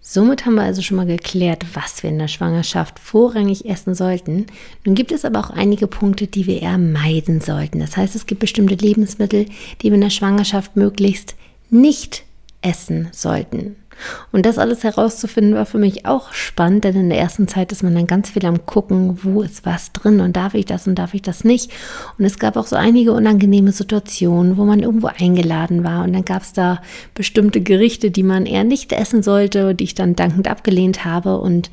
Somit 0.00 0.46
haben 0.46 0.54
wir 0.54 0.62
also 0.62 0.82
schon 0.82 0.98
mal 0.98 1.06
geklärt, 1.06 1.64
was 1.74 2.02
wir 2.02 2.10
in 2.10 2.18
der 2.18 2.28
Schwangerschaft 2.28 3.00
vorrangig 3.00 3.68
essen 3.68 3.94
sollten. 3.94 4.46
Nun 4.84 4.94
gibt 4.94 5.10
es 5.10 5.24
aber 5.24 5.40
auch 5.40 5.50
einige 5.50 5.88
Punkte, 5.88 6.28
die 6.28 6.46
wir 6.46 6.62
eher 6.62 6.78
meiden 6.78 7.40
sollten. 7.40 7.80
Das 7.80 7.96
heißt, 7.96 8.14
es 8.14 8.26
gibt 8.26 8.40
bestimmte 8.40 8.76
Lebensmittel, 8.76 9.46
die 9.82 9.88
wir 9.88 9.94
in 9.94 10.02
der 10.02 10.10
Schwangerschaft 10.10 10.76
möglichst 10.76 11.34
nicht 11.70 12.22
essen 12.62 13.08
sollten. 13.10 13.76
Und 14.32 14.46
das 14.46 14.58
alles 14.58 14.84
herauszufinden 14.84 15.54
war 15.54 15.66
für 15.66 15.78
mich 15.78 16.06
auch 16.06 16.32
spannend, 16.32 16.84
denn 16.84 16.96
in 16.96 17.08
der 17.08 17.18
ersten 17.18 17.48
Zeit 17.48 17.72
ist 17.72 17.82
man 17.82 17.94
dann 17.94 18.06
ganz 18.06 18.30
viel 18.30 18.44
am 18.46 18.66
Gucken, 18.66 19.18
wo 19.22 19.42
ist 19.42 19.64
was 19.64 19.92
drin 19.92 20.20
und 20.20 20.36
darf 20.36 20.54
ich 20.54 20.64
das 20.64 20.86
und 20.86 20.96
darf 20.96 21.14
ich 21.14 21.22
das 21.22 21.44
nicht. 21.44 21.72
Und 22.18 22.24
es 22.24 22.38
gab 22.38 22.56
auch 22.56 22.66
so 22.66 22.76
einige 22.76 23.12
unangenehme 23.12 23.72
Situationen, 23.72 24.56
wo 24.56 24.64
man 24.64 24.80
irgendwo 24.80 25.08
eingeladen 25.08 25.84
war 25.84 26.04
und 26.04 26.12
dann 26.12 26.24
gab 26.24 26.42
es 26.42 26.52
da 26.52 26.80
bestimmte 27.14 27.60
Gerichte, 27.60 28.10
die 28.10 28.22
man 28.22 28.46
eher 28.46 28.64
nicht 28.64 28.92
essen 28.92 29.22
sollte, 29.22 29.74
die 29.74 29.84
ich 29.84 29.94
dann 29.94 30.16
dankend 30.16 30.48
abgelehnt 30.48 31.04
habe. 31.04 31.38
Und 31.38 31.70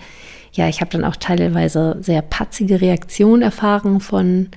ja, 0.54 0.70
ich 0.70 0.82
habe 0.82 0.92
dann 0.92 1.04
auch 1.04 1.16
teilweise 1.16 1.98
sehr 2.02 2.22
patzige 2.22 2.82
Reaktionen 2.82 3.42
erfahren 3.42 4.00
von 4.00 4.50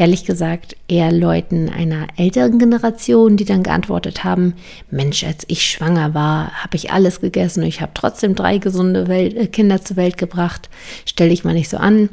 ehrlich 0.00 0.24
gesagt 0.24 0.76
eher 0.88 1.12
Leuten 1.12 1.68
einer 1.68 2.06
älteren 2.16 2.58
Generation, 2.58 3.36
die 3.36 3.44
dann 3.44 3.62
geantwortet 3.62 4.24
haben, 4.24 4.54
Mensch, 4.90 5.22
als 5.24 5.44
ich 5.48 5.62
schwanger 5.62 6.14
war, 6.14 6.52
habe 6.62 6.74
ich 6.76 6.90
alles 6.90 7.20
gegessen 7.20 7.60
und 7.62 7.68
ich 7.68 7.82
habe 7.82 7.92
trotzdem 7.92 8.34
drei 8.34 8.56
gesunde 8.56 9.08
Welt, 9.08 9.36
äh, 9.36 9.46
Kinder 9.46 9.82
zur 9.82 9.98
Welt 9.98 10.16
gebracht. 10.16 10.70
Stell 11.04 11.28
dich 11.28 11.44
mal 11.44 11.52
nicht 11.52 11.68
so 11.68 11.76
an. 11.76 12.08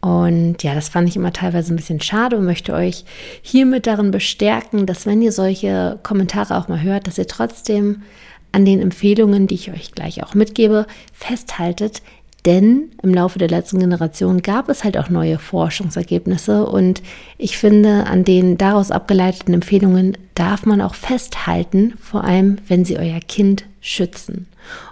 Und 0.00 0.62
ja, 0.62 0.76
das 0.76 0.88
fand 0.88 1.08
ich 1.08 1.16
immer 1.16 1.32
teilweise 1.32 1.74
ein 1.74 1.76
bisschen 1.76 2.00
schade 2.00 2.36
und 2.36 2.44
möchte 2.44 2.72
euch 2.72 3.04
hiermit 3.42 3.88
darin 3.88 4.12
bestärken, 4.12 4.86
dass 4.86 5.04
wenn 5.04 5.20
ihr 5.20 5.32
solche 5.32 5.98
Kommentare 6.04 6.56
auch 6.56 6.68
mal 6.68 6.82
hört, 6.82 7.08
dass 7.08 7.18
ihr 7.18 7.26
trotzdem 7.26 8.02
an 8.52 8.64
den 8.64 8.80
Empfehlungen, 8.80 9.48
die 9.48 9.56
ich 9.56 9.72
euch 9.72 9.90
gleich 9.90 10.22
auch 10.22 10.34
mitgebe, 10.34 10.86
festhaltet, 11.12 12.00
denn 12.46 12.90
im 13.02 13.12
Laufe 13.12 13.38
der 13.38 13.48
letzten 13.48 13.80
Generation 13.80 14.42
gab 14.42 14.68
es 14.68 14.84
halt 14.84 14.96
auch 14.96 15.08
neue 15.08 15.38
Forschungsergebnisse 15.38 16.66
und 16.66 17.02
ich 17.36 17.58
finde, 17.58 18.06
an 18.06 18.24
den 18.24 18.56
daraus 18.58 18.90
abgeleiteten 18.90 19.54
Empfehlungen 19.54 20.16
darf 20.34 20.64
man 20.64 20.80
auch 20.80 20.94
festhalten, 20.94 21.94
vor 22.00 22.24
allem 22.24 22.58
wenn 22.68 22.84
sie 22.84 22.98
euer 22.98 23.20
Kind 23.20 23.64
schützen. 23.80 24.46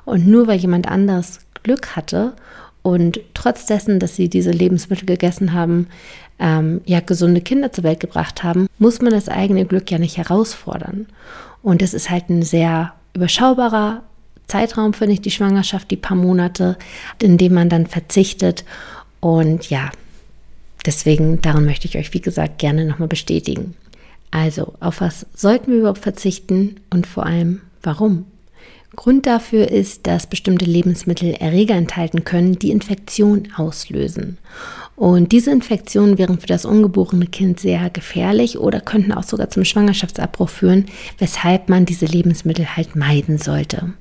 Und 0.05 0.27
nur 0.27 0.47
weil 0.49 0.59
jemand 0.59 0.89
anders 0.89 1.41
Glück 1.63 1.95
hatte 1.95 2.33
und 2.83 3.21
trotz 3.35 3.67
dessen, 3.67 4.01
dass 4.01 4.17
sie 4.17 4.29
diese 4.29 4.51
Lebensmittel 4.51 5.07
gegessen 5.07 5.53
haben, 5.53 5.87
ähm, 6.39 6.81
ja 6.85 7.01
gesunde 7.01 7.41
Kinder 7.41 7.73
zur 7.73 7.85
Welt 7.85 8.01
gebracht 8.01 8.43
haben, 8.43 8.67
muss 8.79 9.01
man 9.01 9.13
das 9.13 9.29
eigene 9.29 9.65
Glück 9.67 9.91
ja 9.91 9.99
nicht 9.99 10.17
herausfordern. 10.17 11.07
Und 11.63 11.83
es 11.83 11.95
ist 11.95 12.11
halt 12.11 12.29
ein 12.29 12.43
sehr 12.43 12.93
überschaubarer 13.15 14.03
Zeitraum, 14.47 14.93
finde 14.93 15.15
ich, 15.15 15.21
die 15.21 15.31
Schwangerschaft, 15.31 15.91
die 15.91 15.97
paar 15.97 16.17
Monate, 16.17 16.77
in 17.21 17.39
dem 17.39 17.55
man 17.55 17.69
dann 17.69 17.87
verzichtet. 17.87 18.65
Und 19.21 19.71
ja, 19.71 19.91
deswegen, 20.85 21.41
daran 21.41 21.65
möchte 21.65 21.89
ich 21.89 21.97
euch, 21.97 22.15
wie 22.15 22.21
gesagt, 22.21 22.59
gerne 22.59 22.85
nochmal 22.85 23.09
bestätigen. 23.09 23.75
Also, 24.31 24.75
auf 24.81 25.01
was 25.01 25.27
sollten 25.35 25.71
wir 25.71 25.79
überhaupt 25.79 25.99
verzichten 25.99 26.77
und 26.91 27.07
vor 27.07 27.27
allem, 27.27 27.63
warum? 27.83 28.27
Grund 28.95 29.27
dafür 29.27 29.71
ist, 29.71 30.07
dass 30.07 30.27
bestimmte 30.27 30.65
Lebensmittel 30.65 31.35
Erreger 31.35 31.75
enthalten 31.75 32.25
können, 32.25 32.59
die 32.59 32.71
Infektion 32.71 33.49
auslösen. 33.57 34.39
Und 34.97 35.33
diese 35.33 35.51
Infektionen 35.51 36.17
wären 36.17 36.41
für 36.41 36.47
das 36.47 36.65
ungeborene 36.65 37.27
Kind 37.27 37.61
sehr 37.61 37.91
gefährlich 37.91 38.59
oder 38.59 38.81
könnten 38.81 39.13
auch 39.13 39.25
sogar 39.25 39.51
zum 39.51 39.65
Schwangerschaftsabbruch 39.65 40.49
führen, 40.49 40.87
weshalb 41.19 41.69
man 41.69 41.85
diese 41.85 42.07
Lebensmittel 42.07 42.77
halt 42.77 42.97
meiden 42.97 43.37
sollte. 43.37 43.93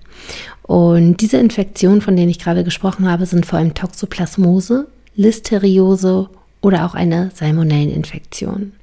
Und 0.64 1.18
diese 1.18 1.38
Infektionen, 1.38 2.02
von 2.02 2.16
denen 2.16 2.30
ich 2.30 2.40
gerade 2.40 2.64
gesprochen 2.64 3.10
habe, 3.10 3.26
sind 3.26 3.46
vor 3.46 3.60
allem 3.60 3.74
Toxoplasmose, 3.74 4.88
Listeriose 5.16 6.30
oder 6.62 6.86
auch 6.86 6.96
eine 6.96 7.32
Salmonelleninfektion. 7.34 8.74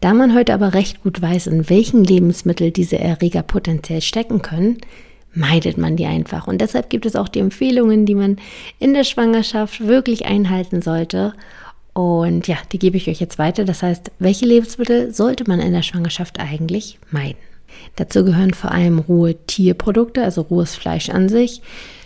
Da 0.00 0.14
man 0.14 0.34
heute 0.34 0.54
aber 0.54 0.74
recht 0.74 1.02
gut 1.02 1.20
weiß, 1.20 1.46
in 1.46 1.68
welchen 1.68 2.04
Lebensmitteln 2.04 2.72
diese 2.72 2.98
Erreger 2.98 3.42
potenziell 3.42 4.00
stecken 4.00 4.42
können, 4.42 4.78
meidet 5.32 5.78
man 5.78 5.96
die 5.96 6.06
einfach. 6.06 6.46
Und 6.46 6.60
deshalb 6.60 6.90
gibt 6.90 7.06
es 7.06 7.16
auch 7.16 7.28
die 7.28 7.38
Empfehlungen, 7.38 8.06
die 8.06 8.14
man 8.14 8.38
in 8.78 8.94
der 8.94 9.04
Schwangerschaft 9.04 9.86
wirklich 9.86 10.26
einhalten 10.26 10.82
sollte. 10.82 11.34
Und 11.92 12.48
ja, 12.48 12.56
die 12.72 12.78
gebe 12.78 12.96
ich 12.96 13.08
euch 13.08 13.20
jetzt 13.20 13.38
weiter. 13.38 13.64
Das 13.64 13.82
heißt, 13.82 14.10
welche 14.18 14.46
Lebensmittel 14.46 15.12
sollte 15.12 15.44
man 15.46 15.60
in 15.60 15.72
der 15.72 15.82
Schwangerschaft 15.82 16.40
eigentlich 16.40 16.98
meiden? 17.10 17.38
Dazu 17.96 18.24
gehören 18.24 18.54
vor 18.54 18.72
allem 18.72 18.98
rohe 18.98 19.34
Tierprodukte, 19.46 20.22
also 20.22 20.42
rohes 20.42 20.76
Fleisch 20.76 21.10
an 21.10 21.28
sich. 21.28 21.62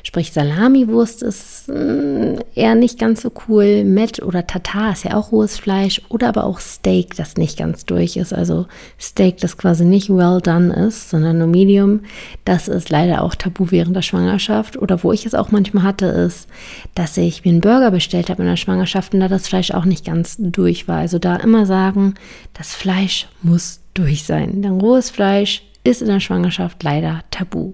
Sprich, 0.06 0.32
Salamiwurst 0.32 1.22
ist 1.22 1.68
mm, 1.68 2.34
eher 2.54 2.74
nicht 2.74 2.98
ganz 2.98 3.22
so 3.22 3.32
cool. 3.48 3.84
Met 3.84 4.22
oder 4.22 4.46
Tatar 4.46 4.92
ist 4.92 5.04
ja 5.04 5.16
auch 5.16 5.32
rohes 5.32 5.56
Fleisch. 5.58 6.02
Oder 6.10 6.28
aber 6.28 6.44
auch 6.44 6.60
Steak, 6.60 7.16
das 7.16 7.38
nicht 7.38 7.58
ganz 7.58 7.86
durch 7.86 8.18
ist. 8.18 8.34
Also 8.34 8.66
Steak, 9.00 9.38
das 9.38 9.56
quasi 9.56 9.86
nicht 9.86 10.10
well 10.10 10.42
done 10.42 10.74
ist, 10.74 11.08
sondern 11.08 11.38
nur 11.38 11.46
medium. 11.46 12.00
Das 12.44 12.68
ist 12.68 12.90
leider 12.90 13.22
auch 13.22 13.34
tabu 13.34 13.70
während 13.70 13.96
der 13.96 14.02
Schwangerschaft. 14.02 14.76
Oder 14.76 15.02
wo 15.02 15.10
ich 15.10 15.24
es 15.24 15.34
auch 15.34 15.50
manchmal 15.50 15.84
hatte, 15.84 16.06
ist, 16.06 16.48
dass 16.94 17.16
ich 17.16 17.42
mir 17.46 17.52
einen 17.52 17.62
Burger 17.62 17.90
bestellt 17.90 18.28
habe 18.28 18.42
in 18.42 18.48
der 18.48 18.56
Schwangerschaft 18.56 19.14
und 19.14 19.20
da 19.20 19.28
das 19.28 19.48
Fleisch 19.48 19.70
auch 19.70 19.86
nicht 19.86 20.04
ganz 20.04 20.36
durch 20.38 20.86
war. 20.86 20.98
Also 20.98 21.18
da 21.18 21.36
immer 21.36 21.64
sagen, 21.64 22.12
das 22.52 22.74
Fleisch 22.74 23.26
muss 23.40 23.80
durch 23.94 24.24
sein. 24.24 24.62
Denn 24.62 24.80
rohes 24.80 25.10
Fleisch 25.10 25.62
ist 25.84 26.02
in 26.02 26.08
der 26.08 26.20
Schwangerschaft 26.20 26.82
leider 26.82 27.22
tabu. 27.30 27.72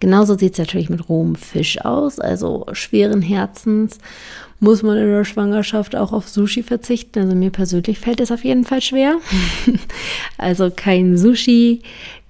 Genauso 0.00 0.36
sieht 0.36 0.54
es 0.54 0.58
natürlich 0.58 0.90
mit 0.90 1.08
rohem 1.08 1.34
Fisch 1.34 1.80
aus, 1.84 2.18
also 2.18 2.66
schweren 2.72 3.22
Herzens 3.22 3.98
muss 4.60 4.82
man 4.82 4.98
in 4.98 5.06
der 5.06 5.24
Schwangerschaft 5.24 5.96
auch 5.96 6.12
auf 6.12 6.28
Sushi 6.28 6.62
verzichten. 6.62 7.18
Also 7.18 7.34
mir 7.34 7.50
persönlich 7.50 7.98
fällt 7.98 8.20
es 8.20 8.30
auf 8.30 8.44
jeden 8.44 8.64
Fall 8.64 8.82
schwer. 8.82 9.16
also 10.38 10.70
kein 10.70 11.16
Sushi, 11.16 11.80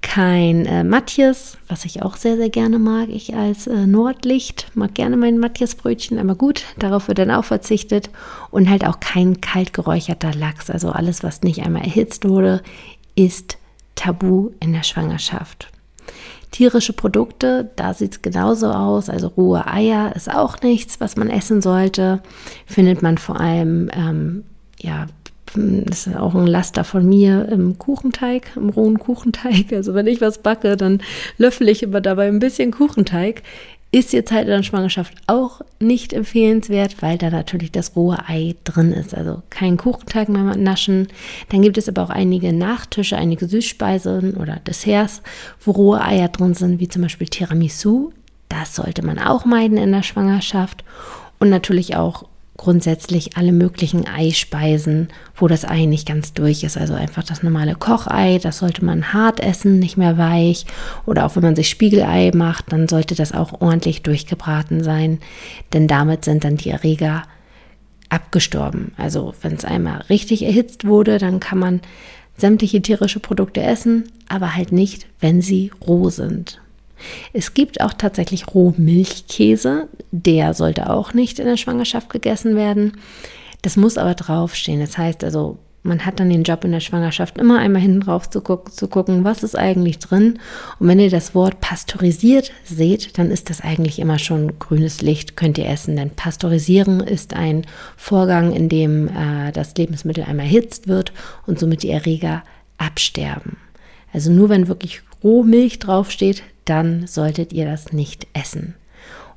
kein 0.00 0.64
äh, 0.64 0.84
Matjes, 0.84 1.58
was 1.68 1.84
ich 1.84 2.02
auch 2.02 2.16
sehr, 2.16 2.36
sehr 2.36 2.48
gerne 2.48 2.78
mag. 2.78 3.08
Ich 3.08 3.34
als 3.34 3.66
äh, 3.66 3.86
Nordlicht 3.86 4.68
mag 4.74 4.94
gerne 4.94 5.16
mein 5.16 5.38
Matjesbrötchen, 5.38 6.18
aber 6.18 6.36
gut, 6.36 6.62
darauf 6.78 7.08
wird 7.08 7.18
dann 7.18 7.32
auch 7.32 7.44
verzichtet. 7.44 8.10
Und 8.52 8.70
halt 8.70 8.86
auch 8.86 9.00
kein 9.00 9.40
kalt 9.40 9.72
geräucherter 9.72 10.32
Lachs. 10.32 10.70
Also 10.70 10.90
alles, 10.90 11.24
was 11.24 11.42
nicht 11.42 11.62
einmal 11.62 11.82
erhitzt 11.82 12.28
wurde, 12.28 12.62
ist 13.16 13.58
tabu 13.96 14.50
in 14.60 14.72
der 14.72 14.84
Schwangerschaft. 14.84 15.68
Tierische 16.50 16.92
Produkte, 16.92 17.70
da 17.76 17.94
sieht 17.94 18.12
es 18.12 18.22
genauso 18.22 18.68
aus. 18.68 19.08
Also 19.08 19.28
rohe 19.28 19.66
Eier 19.66 20.14
ist 20.16 20.32
auch 20.32 20.60
nichts, 20.62 21.00
was 21.00 21.16
man 21.16 21.30
essen 21.30 21.62
sollte. 21.62 22.20
Findet 22.66 23.02
man 23.02 23.18
vor 23.18 23.40
allem, 23.40 23.88
ähm, 23.92 24.44
ja, 24.78 25.06
das 25.54 26.06
ist 26.06 26.16
auch 26.16 26.34
ein 26.34 26.46
Laster 26.46 26.84
von 26.84 27.08
mir 27.08 27.48
im 27.48 27.78
Kuchenteig, 27.78 28.52
im 28.56 28.68
rohen 28.68 28.98
Kuchenteig. 28.98 29.72
Also 29.72 29.94
wenn 29.94 30.06
ich 30.06 30.20
was 30.20 30.38
backe, 30.38 30.76
dann 30.76 31.00
löffle 31.38 31.70
ich 31.70 31.82
immer 31.82 32.00
dabei 32.00 32.28
ein 32.28 32.38
bisschen 32.38 32.70
Kuchenteig. 32.70 33.42
Ist 33.92 34.12
jetzt 34.12 34.30
halt 34.30 34.44
in 34.44 34.52
der 34.52 34.62
Schwangerschaft 34.62 35.14
auch 35.26 35.62
nicht 35.80 36.12
empfehlenswert, 36.12 37.02
weil 37.02 37.18
da 37.18 37.28
natürlich 37.28 37.72
das 37.72 37.96
rohe 37.96 38.18
Ei 38.28 38.54
drin 38.62 38.92
ist. 38.92 39.16
Also 39.16 39.42
kein 39.50 39.76
Kuchenteig 39.76 40.28
mehr 40.28 40.42
naschen. 40.56 41.08
Dann 41.48 41.62
gibt 41.62 41.76
es 41.76 41.88
aber 41.88 42.04
auch 42.04 42.10
einige 42.10 42.52
Nachtische, 42.52 43.16
einige 43.16 43.48
Süßspeisen 43.48 44.34
oder 44.34 44.60
Desserts, 44.64 45.22
wo 45.64 45.72
rohe 45.72 46.00
Eier 46.00 46.28
drin 46.28 46.54
sind, 46.54 46.78
wie 46.78 46.88
zum 46.88 47.02
Beispiel 47.02 47.26
Tiramisu. 47.26 48.12
Das 48.48 48.76
sollte 48.76 49.04
man 49.04 49.18
auch 49.18 49.44
meiden 49.44 49.76
in 49.76 49.90
der 49.90 50.04
Schwangerschaft. 50.04 50.84
Und 51.40 51.50
natürlich 51.50 51.96
auch 51.96 52.26
grundsätzlich 52.60 53.38
alle 53.38 53.52
möglichen 53.52 54.06
Eispeisen, 54.06 55.08
wo 55.34 55.48
das 55.48 55.64
Ei 55.64 55.86
nicht 55.86 56.06
ganz 56.06 56.34
durch 56.34 56.62
ist. 56.62 56.76
Also 56.76 56.92
einfach 56.92 57.24
das 57.24 57.42
normale 57.42 57.74
Kochei, 57.74 58.36
das 58.36 58.58
sollte 58.58 58.84
man 58.84 59.14
hart 59.14 59.40
essen, 59.40 59.78
nicht 59.78 59.96
mehr 59.96 60.18
weich. 60.18 60.66
Oder 61.06 61.24
auch 61.24 61.36
wenn 61.36 61.42
man 61.42 61.56
sich 61.56 61.70
Spiegelei 61.70 62.32
macht, 62.34 62.70
dann 62.70 62.86
sollte 62.86 63.14
das 63.14 63.32
auch 63.32 63.62
ordentlich 63.62 64.02
durchgebraten 64.02 64.84
sein, 64.84 65.20
denn 65.72 65.88
damit 65.88 66.26
sind 66.26 66.44
dann 66.44 66.58
die 66.58 66.68
Erreger 66.68 67.22
abgestorben. 68.10 68.92
Also 68.98 69.32
wenn 69.40 69.54
es 69.54 69.64
einmal 69.64 70.02
richtig 70.10 70.42
erhitzt 70.42 70.86
wurde, 70.86 71.16
dann 71.16 71.40
kann 71.40 71.58
man 71.58 71.80
sämtliche 72.36 72.82
tierische 72.82 73.20
Produkte 73.20 73.62
essen, 73.62 74.12
aber 74.28 74.54
halt 74.54 74.70
nicht, 74.70 75.06
wenn 75.18 75.40
sie 75.40 75.72
roh 75.86 76.10
sind. 76.10 76.60
Es 77.32 77.54
gibt 77.54 77.80
auch 77.80 77.92
tatsächlich 77.92 78.54
Rohmilchkäse, 78.54 79.88
der 80.10 80.54
sollte 80.54 80.90
auch 80.90 81.14
nicht 81.14 81.38
in 81.38 81.46
der 81.46 81.56
Schwangerschaft 81.56 82.10
gegessen 82.10 82.56
werden. 82.56 82.98
Das 83.62 83.76
muss 83.76 83.98
aber 83.98 84.14
draufstehen. 84.14 84.80
Das 84.80 84.96
heißt 84.96 85.24
also, 85.24 85.58
man 85.82 86.04
hat 86.04 86.20
dann 86.20 86.28
den 86.28 86.42
Job 86.42 86.64
in 86.64 86.72
der 86.72 86.80
Schwangerschaft 86.80 87.38
immer 87.38 87.58
einmal 87.58 87.80
hinten 87.80 88.00
drauf 88.00 88.28
zu, 88.28 88.42
gucken, 88.42 88.72
zu 88.72 88.88
gucken, 88.88 89.24
was 89.24 89.42
ist 89.42 89.56
eigentlich 89.56 89.98
drin. 89.98 90.38
Und 90.78 90.88
wenn 90.88 91.00
ihr 91.00 91.08
das 91.08 91.34
Wort 91.34 91.60
pasteurisiert 91.60 92.52
seht, 92.64 93.16
dann 93.18 93.30
ist 93.30 93.48
das 93.48 93.62
eigentlich 93.62 93.98
immer 93.98 94.18
schon 94.18 94.58
grünes 94.58 95.00
Licht, 95.00 95.36
könnt 95.36 95.56
ihr 95.56 95.68
essen. 95.68 95.96
Denn 95.96 96.10
pasteurisieren 96.10 97.00
ist 97.00 97.34
ein 97.34 97.66
Vorgang, 97.96 98.52
in 98.52 98.68
dem 98.68 99.08
äh, 99.08 99.52
das 99.52 99.74
Lebensmittel 99.74 100.24
einmal 100.24 100.46
erhitzt 100.46 100.86
wird 100.86 101.12
und 101.46 101.58
somit 101.58 101.82
die 101.82 101.90
Erreger 101.90 102.42
absterben. 102.76 103.56
Also 104.12 104.30
nur 104.30 104.50
wenn 104.50 104.68
wirklich 104.68 105.02
Rohmilch 105.22 105.78
draufsteht, 105.78 106.42
dann 106.64 107.06
solltet 107.06 107.52
ihr 107.52 107.64
das 107.64 107.92
nicht 107.92 108.26
essen. 108.32 108.74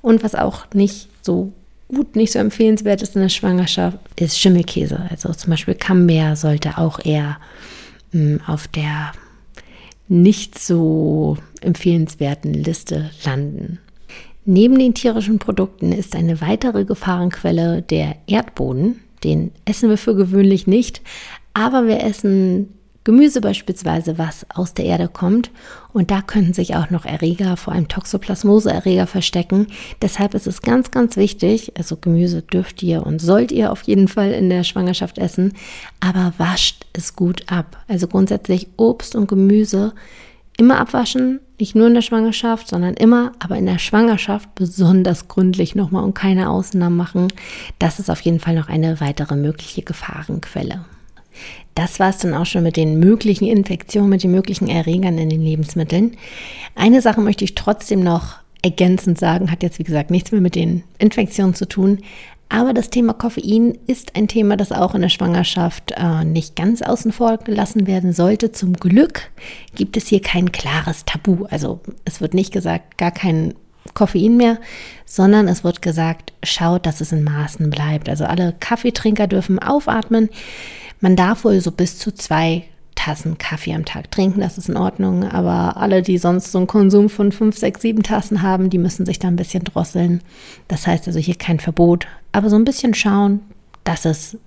Und 0.01 0.23
was 0.23 0.35
auch 0.35 0.65
nicht 0.73 1.07
so 1.21 1.53
gut, 1.87 2.15
nicht 2.15 2.33
so 2.33 2.39
empfehlenswert 2.39 3.01
ist 3.01 3.15
in 3.15 3.21
der 3.21 3.29
Schwangerschaft, 3.29 3.97
ist 4.19 4.39
Schimmelkäse. 4.39 5.07
Also 5.09 5.33
zum 5.33 5.51
Beispiel 5.51 5.75
Camembert 5.75 6.37
sollte 6.37 6.77
auch 6.77 6.99
eher 7.03 7.37
mh, 8.11 8.21
hm, 8.21 8.41
auf 8.47 8.67
der 8.67 9.13
nicht 10.07 10.59
so 10.59 11.37
empfehlenswerten 11.61 12.53
Liste 12.53 13.09
landen. 13.25 13.79
Neben 14.45 14.77
den 14.77 14.93
tierischen 14.93 15.39
Produkten 15.39 15.93
ist 15.93 16.15
eine 16.15 16.41
weitere 16.41 16.83
Gefahrenquelle 16.83 17.81
der 17.81 18.17
Erdboden. 18.27 18.99
Den 19.23 19.51
essen 19.63 19.89
wir 19.89 19.97
für 19.97 20.15
gewöhnlich 20.15 20.67
nicht, 20.67 21.01
aber 21.53 21.87
wir 21.87 22.03
essen 22.03 22.73
Gemüse 23.03 23.41
beispielsweise, 23.41 24.17
was 24.17 24.45
aus 24.53 24.73
der 24.73 24.85
Erde 24.85 25.09
kommt. 25.09 25.51
Und 25.91 26.09
da 26.09 26.21
könnten 26.21 26.53
sich 26.53 26.75
auch 26.75 26.89
noch 26.89 27.05
Erreger, 27.05 27.57
vor 27.57 27.73
allem 27.73 27.87
Toxoplasmose-Erreger 27.87 29.07
verstecken. 29.07 29.67
Deshalb 30.01 30.33
ist 30.33 30.47
es 30.47 30.61
ganz, 30.61 30.91
ganz 30.91 31.17
wichtig, 31.17 31.73
also 31.77 31.97
Gemüse 31.97 32.41
dürft 32.41 32.81
ihr 32.81 33.05
und 33.05 33.19
sollt 33.19 33.51
ihr 33.51 33.71
auf 33.71 33.83
jeden 33.83 34.07
Fall 34.07 34.31
in 34.31 34.49
der 34.49 34.63
Schwangerschaft 34.63 35.17
essen, 35.17 35.53
aber 35.99 36.33
wascht 36.37 36.85
es 36.93 37.15
gut 37.15 37.43
ab. 37.51 37.83
Also 37.87 38.07
grundsätzlich 38.07 38.69
Obst 38.77 39.15
und 39.15 39.27
Gemüse 39.27 39.93
immer 40.57 40.79
abwaschen, 40.79 41.39
nicht 41.59 41.75
nur 41.75 41.87
in 41.87 41.93
der 41.93 42.01
Schwangerschaft, 42.01 42.67
sondern 42.67 42.93
immer, 42.93 43.31
aber 43.39 43.57
in 43.57 43.65
der 43.65 43.79
Schwangerschaft 43.79 44.53
besonders 44.55 45.27
gründlich 45.27 45.75
nochmal 45.75 46.03
und 46.03 46.13
keine 46.13 46.49
Ausnahmen 46.49 46.97
machen. 46.97 47.27
Das 47.79 47.99
ist 47.99 48.09
auf 48.09 48.21
jeden 48.21 48.39
Fall 48.39 48.55
noch 48.55 48.69
eine 48.69 48.99
weitere 48.99 49.35
mögliche 49.35 49.81
Gefahrenquelle. 49.81 50.85
Das 51.75 51.99
war 51.99 52.09
es 52.09 52.19
dann 52.19 52.33
auch 52.33 52.45
schon 52.45 52.63
mit 52.63 52.77
den 52.77 52.99
möglichen 52.99 53.47
Infektionen, 53.47 54.09
mit 54.09 54.23
den 54.23 54.31
möglichen 54.31 54.67
Erregern 54.67 55.17
in 55.17 55.29
den 55.29 55.41
Lebensmitteln. 55.41 56.17
Eine 56.75 57.01
Sache 57.01 57.21
möchte 57.21 57.43
ich 57.43 57.55
trotzdem 57.55 58.03
noch 58.03 58.37
ergänzend 58.61 59.19
sagen, 59.19 59.51
hat 59.51 59.63
jetzt 59.63 59.79
wie 59.79 59.83
gesagt 59.83 60.11
nichts 60.11 60.31
mehr 60.31 60.41
mit 60.41 60.55
den 60.55 60.83
Infektionen 60.97 61.53
zu 61.53 61.67
tun. 61.67 61.99
Aber 62.49 62.73
das 62.73 62.91
Thema 62.91 63.13
Koffein 63.13 63.79
ist 63.87 64.15
ein 64.15 64.27
Thema, 64.27 64.55
das 64.57 64.71
auch 64.71 64.93
in 64.93 65.01
der 65.01 65.09
Schwangerschaft 65.09 65.93
äh, 65.97 66.23
nicht 66.23 66.55
ganz 66.55 66.83
außen 66.83 67.11
vor 67.11 67.37
gelassen 67.37 67.87
werden 67.87 68.13
sollte. 68.13 68.51
Zum 68.51 68.73
Glück 68.73 69.31
gibt 69.73 69.97
es 69.97 70.07
hier 70.07 70.21
kein 70.21 70.51
klares 70.51 71.03
Tabu. 71.05 71.45
Also 71.49 71.79
es 72.05 72.21
wird 72.21 72.35
nicht 72.35 72.53
gesagt, 72.53 72.99
gar 72.99 73.09
kein 73.09 73.55
Koffein 73.95 74.37
mehr, 74.37 74.59
sondern 75.05 75.47
es 75.47 75.63
wird 75.63 75.81
gesagt, 75.81 76.33
schaut, 76.43 76.85
dass 76.85 77.01
es 77.01 77.11
in 77.11 77.23
Maßen 77.23 77.69
bleibt. 77.69 78.07
Also 78.07 78.25
alle 78.25 78.53
Kaffeetrinker 78.59 79.27
dürfen 79.27 79.57
aufatmen. 79.57 80.29
Man 81.03 81.17
darf 81.17 81.43
wohl 81.43 81.59
so 81.59 81.69
bis 81.69 81.99
zu 81.99 82.13
zwei 82.13 82.63
Tassen 82.95 83.37
Kaffee 83.37 83.73
am 83.73 83.83
Tag 83.83 84.09
trinken, 84.09 84.39
das 84.39 84.57
ist 84.57 84.69
in 84.69 84.77
Ordnung. 84.77 85.25
Aber 85.25 85.75
alle, 85.75 86.01
die 86.01 86.17
sonst 86.17 86.53
so 86.53 86.59
einen 86.59 86.67
Konsum 86.67 87.09
von 87.09 87.33
fünf, 87.33 87.57
sechs, 87.57 87.81
sieben 87.81 88.03
Tassen 88.03 88.41
haben, 88.41 88.69
die 88.69 88.77
müssen 88.77 89.05
sich 89.05 89.19
da 89.19 89.27
ein 89.27 89.35
bisschen 89.35 89.65
drosseln. 89.65 90.21
Das 90.69 90.87
heißt 90.87 91.05
also 91.07 91.19
hier 91.19 91.35
kein 91.35 91.59
Verbot, 91.59 92.07
aber 92.31 92.49
so 92.49 92.55
ein 92.55 92.63
bisschen 92.63 92.93
schauen, 92.93 93.41
dass 93.83 94.05
es 94.05 94.37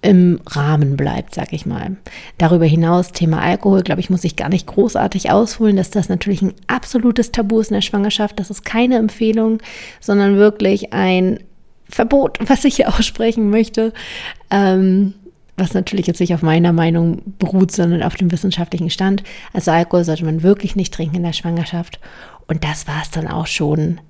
im 0.00 0.40
Rahmen 0.44 0.96
bleibt, 0.96 1.36
sag 1.36 1.52
ich 1.52 1.66
mal. 1.66 1.96
Darüber 2.38 2.64
hinaus, 2.64 3.12
Thema 3.12 3.42
Alkohol, 3.42 3.84
glaube 3.84 4.00
ich, 4.00 4.10
muss 4.10 4.24
ich 4.24 4.34
gar 4.34 4.48
nicht 4.48 4.66
großartig 4.66 5.30
ausholen, 5.30 5.76
dass 5.76 5.90
das 5.90 6.08
natürlich 6.08 6.42
ein 6.42 6.54
absolutes 6.66 7.30
Tabu 7.30 7.60
ist 7.60 7.70
in 7.70 7.74
der 7.74 7.82
Schwangerschaft. 7.82 8.40
Das 8.40 8.50
ist 8.50 8.64
keine 8.64 8.96
Empfehlung, 8.96 9.58
sondern 10.00 10.34
wirklich 10.34 10.92
ein 10.92 11.38
Verbot, 11.92 12.38
was 12.48 12.64
ich 12.64 12.76
hier 12.76 12.88
aussprechen 12.88 13.50
möchte. 13.50 13.92
Ähm, 14.50 15.14
was 15.56 15.74
natürlich 15.74 16.06
jetzt 16.06 16.20
nicht 16.20 16.34
auf 16.34 16.42
meiner 16.42 16.72
Meinung 16.72 17.22
beruht, 17.38 17.70
sondern 17.72 18.02
auf 18.02 18.16
dem 18.16 18.32
wissenschaftlichen 18.32 18.90
Stand. 18.90 19.22
Also 19.52 19.70
Alkohol 19.70 20.02
sollte 20.02 20.24
man 20.24 20.42
wirklich 20.42 20.76
nicht 20.76 20.94
trinken 20.94 21.16
in 21.16 21.22
der 21.22 21.34
Schwangerschaft. 21.34 22.00
Und 22.48 22.64
das 22.64 22.88
war 22.88 23.02
es 23.02 23.10
dann 23.10 23.28
auch 23.28 23.46
schon 23.46 24.00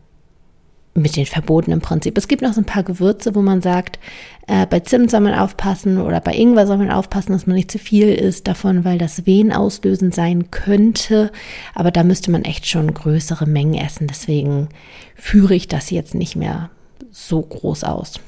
mit 0.94 1.16
den 1.16 1.26
Verboten 1.26 1.72
im 1.72 1.80
Prinzip. 1.80 2.16
Es 2.16 2.28
gibt 2.28 2.42
noch 2.42 2.52
so 2.52 2.60
ein 2.60 2.66
paar 2.66 2.82
Gewürze, 2.82 3.34
wo 3.34 3.42
man 3.42 3.60
sagt, 3.60 3.98
äh, 4.46 4.66
bei 4.66 4.80
Zimt 4.80 5.10
soll 5.10 5.20
man 5.20 5.34
aufpassen 5.34 5.98
oder 5.98 6.20
bei 6.20 6.32
Ingwer 6.34 6.66
soll 6.66 6.76
man 6.76 6.90
aufpassen, 6.90 7.32
dass 7.32 7.46
man 7.46 7.56
nicht 7.56 7.70
zu 7.70 7.78
viel 7.78 8.08
isst 8.08 8.46
davon, 8.46 8.84
weil 8.84 8.98
das 8.98 9.26
Wehen 9.26 9.52
auslösend 9.52 10.14
sein 10.14 10.50
könnte. 10.50 11.32
Aber 11.74 11.90
da 11.90 12.04
müsste 12.04 12.30
man 12.30 12.44
echt 12.44 12.66
schon 12.68 12.92
größere 12.92 13.46
Mengen 13.46 13.74
essen. 13.74 14.06
Deswegen 14.06 14.68
führe 15.16 15.54
ich 15.54 15.66
das 15.66 15.90
jetzt 15.90 16.14
nicht 16.14 16.36
mehr 16.36 16.70
so 17.10 17.42
groß 17.42 17.84
aus. 17.84 18.20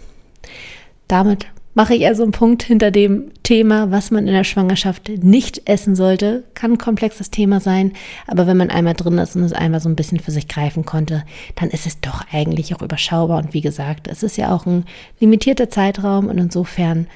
Damit 1.09 1.47
mache 1.75 1.95
ich 1.95 2.07
also 2.07 2.23
einen 2.23 2.33
Punkt 2.33 2.63
hinter 2.63 2.91
dem 2.91 3.31
Thema, 3.43 3.91
was 3.91 4.11
man 4.11 4.27
in 4.27 4.33
der 4.33 4.45
Schwangerschaft 4.45 5.09
nicht 5.09 5.69
essen 5.69 5.97
sollte. 5.97 6.45
Kann 6.55 6.73
ein 6.73 6.79
komplexes 6.79 7.31
Thema 7.31 7.61
sein, 7.61 7.93
aber 8.27 8.47
wenn 8.47 8.57
man 8.57 8.71
einmal 8.71 8.95
drin 8.95 9.19
ist 9.19 9.37
und 9.37 9.43
es 9.43 9.53
einmal 9.53 9.81
so 9.81 9.89
ein 9.89 9.97
bisschen 9.97 10.21
für 10.21 10.31
sich 10.31 10.49
greifen 10.49 10.85
konnte, 10.85 11.25
dann 11.57 11.71
ist 11.71 11.87
es 11.87 12.01
doch 12.01 12.25
eigentlich 12.33 12.75
auch 12.75 12.83
überschaubar. 12.83 13.39
Und 13.39 13.53
wie 13.53 13.61
gesagt, 13.61 14.09
es 14.09 14.23
ist 14.23 14.37
ja 14.37 14.55
auch 14.55 14.67
ein 14.67 14.85
limitierter 15.21 15.69
Zeitraum 15.69 16.29
und 16.29 16.39
insofern 16.39 17.09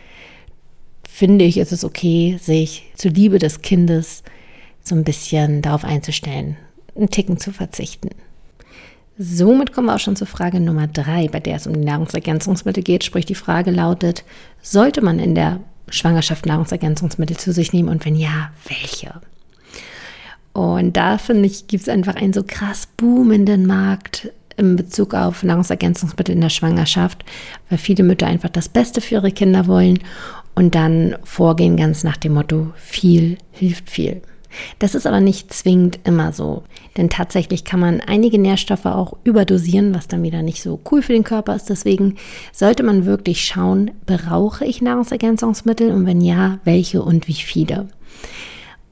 finde 1.09 1.45
ich, 1.45 1.59
ist 1.59 1.73
es 1.73 1.85
okay, 1.85 2.39
sich 2.41 2.91
zur 2.95 3.13
Liebe 3.13 3.39
des 3.39 3.63
Kindes 3.63 4.23
so 4.83 4.95
ein 4.95 5.05
bisschen 5.05 5.63
darauf 5.63 5.85
einzustellen, 5.85 6.57
einen 6.97 7.11
Ticken 7.11 7.39
zu 7.39 7.53
verzichten. 7.53 8.11
Somit 9.21 9.73
kommen 9.73 9.89
wir 9.89 9.97
auch 9.97 10.01
schon 10.01 10.15
zur 10.15 10.29
Frage 10.29 10.61
Nummer 10.61 10.87
drei, 10.87 11.27
bei 11.27 11.41
der 11.41 11.57
es 11.57 11.67
um 11.67 11.73
die 11.73 11.85
Nahrungsergänzungsmittel 11.85 12.85
geht. 12.85 13.03
Sprich, 13.03 13.27
die 13.27 13.35
Frage 13.35 13.73
lautet, 13.73 14.25
sollte 14.63 15.03
man 15.03 15.19
in 15.19 15.35
der 15.35 15.59
Schwangerschaft 15.89 16.47
Nahrungsergänzungsmittel 16.47 17.37
zu 17.37 17.53
sich 17.53 17.73
nehmen 17.73 17.89
und 17.89 18.05
wenn 18.05 18.15
ja, 18.15 18.53
welche? 18.69 19.15
Und 20.53 20.97
da 20.97 21.19
finde 21.19 21.47
ich, 21.47 21.67
gibt 21.67 21.83
es 21.83 21.89
einfach 21.89 22.15
einen 22.15 22.33
so 22.33 22.45
krass 22.47 22.87
boomenden 22.97 23.67
Markt 23.67 24.31
in 24.57 24.77
Bezug 24.77 25.15
auf 25.15 25.43
Nahrungsergänzungsmittel 25.43 26.35
in 26.35 26.41
der 26.41 26.49
Schwangerschaft, 26.49 27.25
weil 27.69 27.79
viele 27.79 28.05
Mütter 28.05 28.27
einfach 28.29 28.51
das 28.51 28.69
Beste 28.69 29.01
für 29.01 29.17
ihre 29.17 29.33
Kinder 29.33 29.67
wollen 29.67 29.99
und 30.55 30.77
dann 30.77 31.17
vorgehen 31.25 31.77
ganz 31.77 32.05
nach 32.05 32.17
dem 32.17 32.35
Motto, 32.35 32.73
viel 32.77 33.39
hilft 33.51 33.91
viel. 33.91 34.23
Das 34.79 34.95
ist 34.95 35.07
aber 35.07 35.21
nicht 35.21 35.53
zwingend 35.53 35.99
immer 36.05 36.33
so, 36.33 36.65
denn 36.99 37.09
tatsächlich 37.09 37.65
kann 37.65 37.81
man 37.81 38.01
einige 38.01 38.39
Nährstoffe 38.39 38.87
auch 38.87 39.15
überdosieren, 39.25 39.95
was 39.95 40.09
dann 40.09 40.23
wieder 40.25 40.43
nicht 40.43 40.63
so 40.63 40.81
cool 40.91 41.01
für 41.01 41.13
den 41.13 41.25
Körper 41.25 41.55
ist. 41.55 41.71
Deswegen 41.71 42.17
sollte 42.53 42.83
man 42.83 43.07
wirklich 43.07 43.45
schauen, 43.45 43.93
brauche 44.05 44.67
ich 44.67 44.83
Nahrungsergänzungsmittel 44.83 45.93
und 45.93 46.05
wenn 46.07 46.21
ja, 46.21 46.59
welche 46.65 47.03
und 47.03 47.29
wie 47.29 47.35
viele. 47.35 47.87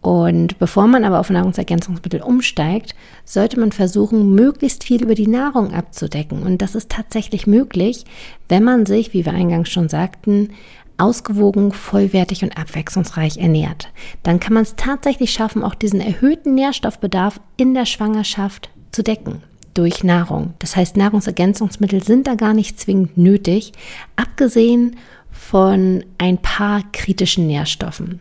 Und 0.02 0.60
bevor 0.60 0.86
man 0.86 1.04
aber 1.04 1.18
auf 1.18 1.30
Nahrungsergänzungsmittel 1.30 2.22
umsteigt, 2.22 2.94
sollte 3.24 3.58
man 3.58 3.72
versuchen, 3.72 4.36
möglichst 4.36 4.84
viel 4.84 5.02
über 5.02 5.16
die 5.16 5.26
Nahrung 5.26 5.74
abzudecken. 5.74 6.44
Und 6.44 6.62
das 6.62 6.76
ist 6.76 6.92
tatsächlich 6.92 7.48
möglich, 7.48 8.04
wenn 8.48 8.62
man 8.62 8.86
sich, 8.86 9.14
wie 9.14 9.26
wir 9.26 9.32
eingangs 9.32 9.68
schon 9.68 9.88
sagten, 9.88 10.50
ausgewogen, 10.98 11.72
vollwertig 11.72 12.42
und 12.42 12.56
abwechslungsreich 12.56 13.38
ernährt. 13.38 13.88
Dann 14.22 14.40
kann 14.40 14.54
man 14.54 14.62
es 14.62 14.76
tatsächlich 14.76 15.32
schaffen, 15.32 15.62
auch 15.62 15.74
diesen 15.74 16.00
erhöhten 16.00 16.54
Nährstoffbedarf 16.54 17.40
in 17.56 17.74
der 17.74 17.86
Schwangerschaft 17.86 18.70
zu 18.92 19.02
decken 19.02 19.42
durch 19.74 20.04
Nahrung. 20.04 20.54
Das 20.58 20.74
heißt, 20.74 20.96
Nahrungsergänzungsmittel 20.96 22.02
sind 22.02 22.26
da 22.26 22.34
gar 22.34 22.54
nicht 22.54 22.80
zwingend 22.80 23.18
nötig, 23.18 23.72
abgesehen 24.16 24.96
von 25.30 26.04
ein 26.18 26.38
paar 26.38 26.82
kritischen 26.92 27.46
Nährstoffen. 27.46 28.20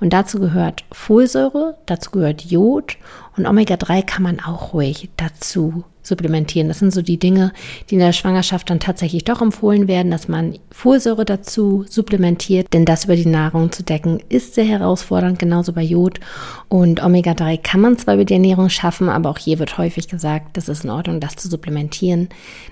Und 0.00 0.12
dazu 0.12 0.40
gehört 0.40 0.84
Folsäure, 0.92 1.76
dazu 1.86 2.10
gehört 2.10 2.42
Jod 2.42 2.96
und 3.36 3.46
Omega-3 3.46 4.02
kann 4.02 4.22
man 4.22 4.40
auch 4.40 4.72
ruhig 4.72 5.10
dazu 5.16 5.84
supplementieren. 6.06 6.68
Das 6.68 6.78
sind 6.78 6.92
so 6.92 7.02
die 7.02 7.18
Dinge, 7.18 7.52
die 7.90 7.94
in 7.94 8.00
der 8.00 8.12
Schwangerschaft 8.12 8.70
dann 8.70 8.80
tatsächlich 8.80 9.24
doch 9.24 9.42
empfohlen 9.42 9.88
werden, 9.88 10.10
dass 10.10 10.28
man 10.28 10.58
Folsäure 10.70 11.24
dazu 11.24 11.84
supplementiert, 11.88 12.72
denn 12.72 12.84
das 12.84 13.04
über 13.04 13.16
die 13.16 13.26
Nahrung 13.26 13.72
zu 13.72 13.82
decken 13.82 14.20
ist 14.28 14.54
sehr 14.54 14.64
herausfordernd, 14.64 15.38
genauso 15.38 15.72
bei 15.72 15.82
Jod. 15.82 16.20
Und 16.68 17.02
Omega-3 17.02 17.58
kann 17.62 17.80
man 17.80 17.98
zwar 17.98 18.14
über 18.14 18.24
die 18.24 18.34
Ernährung 18.34 18.68
schaffen, 18.68 19.08
aber 19.08 19.30
auch 19.30 19.38
hier 19.38 19.58
wird 19.58 19.78
häufig 19.78 20.08
gesagt, 20.08 20.56
das 20.56 20.68
ist 20.68 20.84
in 20.84 20.90
Ordnung, 20.90 21.20
das 21.20 21.36
zu 21.36 21.48
supplementieren. 21.48 22.28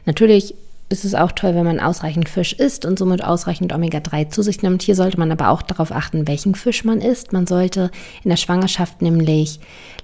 Natürlich 0.07 0.55
ist 0.89 1.05
es 1.05 1.15
auch 1.15 1.33
toll, 1.33 1.55
wenn 1.55 1.65
man 1.65 1.81
ausreichend 1.81 2.29
Fisch 2.29 2.53
isst 2.53 2.85
und 2.85 2.99
somit 2.99 3.25
ausreichend 3.25 3.73
Omega-3 3.73 4.29
zu 4.29 4.43
sich 4.43 4.63
nimmt. 4.63 4.83
Hier 4.83 4.95
sollte 4.95 5.19
man 5.19 5.33
aber 5.33 5.49
auch 5.49 5.63
darauf 5.63 5.91
achten, 5.91 6.29
welchen 6.29 6.55
Fisch 6.55 6.85
man 6.85 7.01
isst. 7.01 7.33
Man 7.33 7.47
sollte 7.47 7.91
in 8.23 8.31
der 8.31 8.37
Schwangerschaft 8.37 9.03
nämlich 9.03 9.61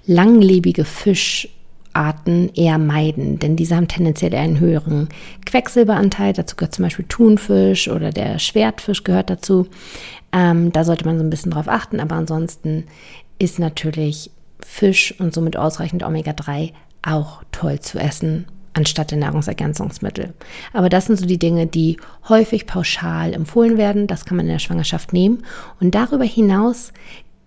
langlebige 0.06 0.84
Fischarten 2.00 2.50
eher 2.54 2.78
meiden, 2.78 3.38
denn 3.38 3.56
diese 3.56 3.76
haben 3.76 3.88
tendenziell 3.88 4.34
einen 4.34 4.58
höheren 4.58 5.08
Quecksilberanteil. 5.44 6.32
Dazu 6.32 6.56
gehört 6.56 6.74
zum 6.74 6.84
Beispiel 6.84 7.04
Thunfisch 7.08 7.88
oder 7.88 8.10
der 8.10 8.38
Schwertfisch 8.38 9.04
gehört 9.04 9.28
dazu. 9.28 9.66
Ähm, 10.32 10.72
da 10.72 10.84
sollte 10.84 11.04
man 11.04 11.18
so 11.18 11.24
ein 11.24 11.30
bisschen 11.30 11.52
drauf 11.52 11.68
achten, 11.68 12.00
aber 12.00 12.14
ansonsten 12.14 12.84
ist 13.38 13.58
natürlich 13.58 14.30
Fisch 14.64 15.14
und 15.18 15.34
somit 15.34 15.56
ausreichend 15.56 16.02
Omega-3 16.02 16.72
auch 17.02 17.42
toll 17.52 17.80
zu 17.80 17.98
essen 17.98 18.46
anstatt 18.72 19.10
der 19.10 19.18
Nahrungsergänzungsmittel. 19.18 20.32
Aber 20.72 20.88
das 20.88 21.06
sind 21.06 21.18
so 21.18 21.26
die 21.26 21.38
Dinge, 21.38 21.66
die 21.66 21.98
häufig 22.28 22.66
pauschal 22.66 23.34
empfohlen 23.34 23.76
werden. 23.76 24.06
Das 24.06 24.24
kann 24.24 24.36
man 24.36 24.46
in 24.46 24.52
der 24.52 24.58
Schwangerschaft 24.60 25.12
nehmen. 25.12 25.44
Und 25.80 25.94
darüber 25.94 26.24
hinaus 26.24 26.92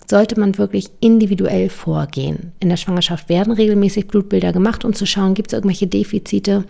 sollte 0.10 0.40
man 0.40 0.58
wirklich 0.58 0.90
individuell 1.00 1.70
vorgehen. 1.70 2.52
In 2.60 2.70
der 2.70 2.78
Schwangerschaft 2.78 3.30
werden 3.30 3.54
regelmäßig 3.54 4.08
Blutbilder 4.08 4.54
gemacht, 4.54 4.86
um 4.86 4.94
zu 4.94 5.06
schauen, 5.06 5.34
gibt 5.34 5.50
es 5.50 5.54
irgendwelche 5.54 5.88
Defizite. 5.88 6.66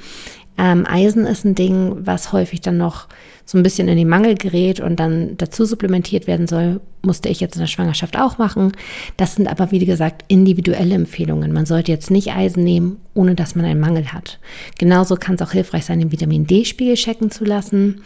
Ähm, 0.57 0.85
Eisen 0.87 1.25
ist 1.25 1.45
ein 1.45 1.55
Ding, 1.55 1.95
was 2.05 2.31
häufig 2.31 2.61
dann 2.61 2.77
noch 2.77 3.07
so 3.45 3.57
ein 3.57 3.63
bisschen 3.63 3.87
in 3.87 3.97
den 3.97 4.07
Mangel 4.07 4.35
gerät 4.35 4.79
und 4.79 4.99
dann 4.99 5.35
dazu 5.37 5.65
supplementiert 5.65 6.27
werden 6.27 6.47
soll, 6.47 6.79
musste 7.01 7.27
ich 7.27 7.41
jetzt 7.41 7.55
in 7.55 7.61
der 7.61 7.67
Schwangerschaft 7.67 8.17
auch 8.17 8.37
machen. 8.37 8.71
Das 9.17 9.35
sind 9.35 9.47
aber, 9.47 9.71
wie 9.71 9.83
gesagt, 9.83 10.23
individuelle 10.29 10.95
Empfehlungen. 10.95 11.51
Man 11.51 11.65
sollte 11.65 11.91
jetzt 11.91 12.09
nicht 12.09 12.31
Eisen 12.31 12.63
nehmen, 12.63 13.01
ohne 13.13 13.35
dass 13.35 13.55
man 13.55 13.65
einen 13.65 13.81
Mangel 13.81 14.13
hat. 14.13 14.39
Genauso 14.77 15.15
kann 15.15 15.35
es 15.35 15.41
auch 15.41 15.51
hilfreich 15.51 15.85
sein, 15.85 15.99
den 15.99 16.11
Vitamin 16.11 16.47
D-Spiegel 16.47 16.95
checken 16.95 17.31
zu 17.31 17.43
lassen. 17.43 18.03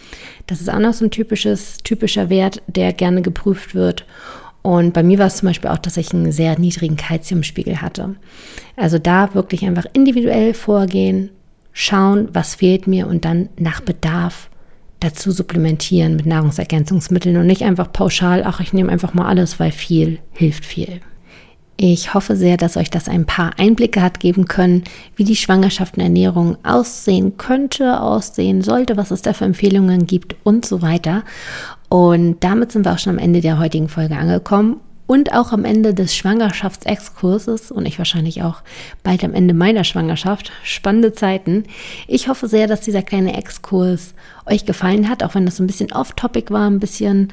Das 0.47 0.61
ist 0.61 0.69
auch 0.69 0.79
noch 0.79 0.93
so 0.93 1.05
ein 1.05 1.11
typisches, 1.11 1.77
typischer 1.79 2.29
Wert, 2.29 2.63
der 2.65 2.93
gerne 2.93 3.21
geprüft 3.21 3.75
wird. 3.75 4.05
Und 4.67 4.91
bei 4.91 5.01
mir 5.01 5.17
war 5.17 5.27
es 5.27 5.37
zum 5.37 5.47
Beispiel 5.47 5.69
auch, 5.69 5.77
dass 5.77 5.95
ich 5.95 6.13
einen 6.13 6.33
sehr 6.33 6.59
niedrigen 6.59 6.97
Kalziumspiegel 6.97 7.81
hatte. 7.81 8.17
Also 8.75 8.99
da 8.99 9.33
wirklich 9.33 9.63
einfach 9.63 9.85
individuell 9.93 10.53
vorgehen, 10.53 11.29
schauen, 11.71 12.27
was 12.33 12.55
fehlt 12.55 12.85
mir 12.85 13.07
und 13.07 13.23
dann 13.23 13.47
nach 13.57 13.79
Bedarf 13.79 14.49
dazu 14.99 15.31
supplementieren 15.31 16.17
mit 16.17 16.25
Nahrungsergänzungsmitteln 16.25 17.37
und 17.37 17.47
nicht 17.47 17.61
einfach 17.61 17.93
pauschal, 17.93 18.43
ach, 18.45 18.59
ich 18.59 18.73
nehme 18.73 18.91
einfach 18.91 19.13
mal 19.13 19.29
alles, 19.29 19.57
weil 19.57 19.71
viel 19.71 20.19
hilft 20.33 20.65
viel. 20.65 20.99
Ich 21.79 22.15
hoffe 22.15 22.35
sehr, 22.35 22.57
dass 22.57 22.75
euch 22.75 22.89
das 22.89 23.07
ein 23.07 23.25
paar 23.25 23.51
Einblicke 23.59 24.01
hat 24.01 24.19
geben 24.19 24.47
können, 24.47 24.83
wie 25.15 25.23
die 25.23 25.35
Schwangerschaft 25.35 25.95
und 25.95 26.03
Ernährung 26.03 26.57
aussehen 26.65 27.37
könnte, 27.37 28.01
aussehen 28.01 28.63
sollte, 28.63 28.97
was 28.97 29.11
es 29.11 29.21
da 29.21 29.31
für 29.31 29.45
Empfehlungen 29.45 30.07
gibt 30.07 30.35
und 30.43 30.65
so 30.65 30.81
weiter. 30.81 31.23
Und 31.89 32.43
damit 32.43 32.71
sind 32.71 32.85
wir 32.85 32.93
auch 32.93 32.99
schon 32.99 33.13
am 33.13 33.19
Ende 33.19 33.41
der 33.41 33.59
heutigen 33.59 33.89
Folge 33.89 34.17
angekommen 34.17 34.81
und 35.07 35.33
auch 35.33 35.53
am 35.53 35.63
Ende 35.63 35.93
des 35.93 36.15
Schwangerschaftsexkurses 36.15 37.71
und 37.71 37.85
ich 37.85 37.97
wahrscheinlich 37.97 38.43
auch 38.43 38.61
bald 39.03 39.23
am 39.23 39.33
Ende 39.33 39.53
meiner 39.53 39.85
Schwangerschaft. 39.85 40.51
Spannende 40.63 41.13
Zeiten. 41.13 41.63
Ich 42.07 42.27
hoffe 42.27 42.47
sehr, 42.47 42.67
dass 42.67 42.81
dieser 42.81 43.01
kleine 43.01 43.37
Exkurs 43.37 44.13
euch 44.45 44.65
gefallen 44.65 45.09
hat, 45.09 45.23
auch 45.23 45.33
wenn 45.33 45.45
das 45.45 45.55
so 45.55 45.63
ein 45.63 45.67
bisschen 45.67 45.93
off-topic 45.93 46.51
war, 46.53 46.69
ein 46.69 46.79
bisschen 46.79 47.31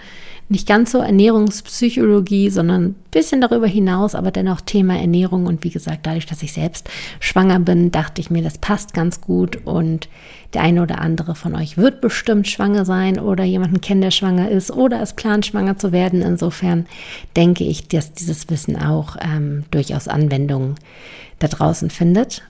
nicht 0.48 0.68
ganz 0.68 0.92
so 0.92 0.98
Ernährungspsychologie, 0.98 2.50
sondern 2.50 2.94
bisschen 3.14 3.40
darüber 3.40 3.66
hinaus, 3.66 4.14
aber 4.14 4.30
dennoch 4.30 4.60
Thema 4.60 4.98
Ernährung. 4.98 5.46
Und 5.46 5.64
wie 5.64 5.70
gesagt, 5.70 6.04
dadurch, 6.04 6.26
dass 6.26 6.42
ich 6.42 6.52
selbst 6.52 6.90
schwanger 7.20 7.60
bin, 7.60 7.90
dachte 7.90 8.20
ich 8.20 8.30
mir, 8.30 8.42
das 8.42 8.58
passt 8.58 8.92
ganz 8.92 9.20
gut. 9.20 9.64
Und 9.64 10.08
der 10.52 10.62
eine 10.62 10.82
oder 10.82 11.00
andere 11.00 11.34
von 11.34 11.54
euch 11.54 11.78
wird 11.78 12.00
bestimmt 12.00 12.48
schwanger 12.48 12.84
sein 12.84 13.18
oder 13.18 13.44
jemanden 13.44 13.80
kennen, 13.80 14.02
der 14.02 14.10
schwanger 14.10 14.50
ist 14.50 14.70
oder 14.70 15.00
es 15.00 15.14
plant, 15.14 15.46
schwanger 15.46 15.78
zu 15.78 15.92
werden. 15.92 16.20
Insofern 16.20 16.86
denke 17.36 17.64
ich, 17.64 17.88
dass 17.88 18.12
dieses 18.12 18.50
Wissen 18.50 18.76
auch 18.76 19.16
ähm, 19.20 19.64
durchaus 19.70 20.08
Anwendung 20.08 20.74
da 21.38 21.48
draußen 21.48 21.90
findet. 21.90 22.42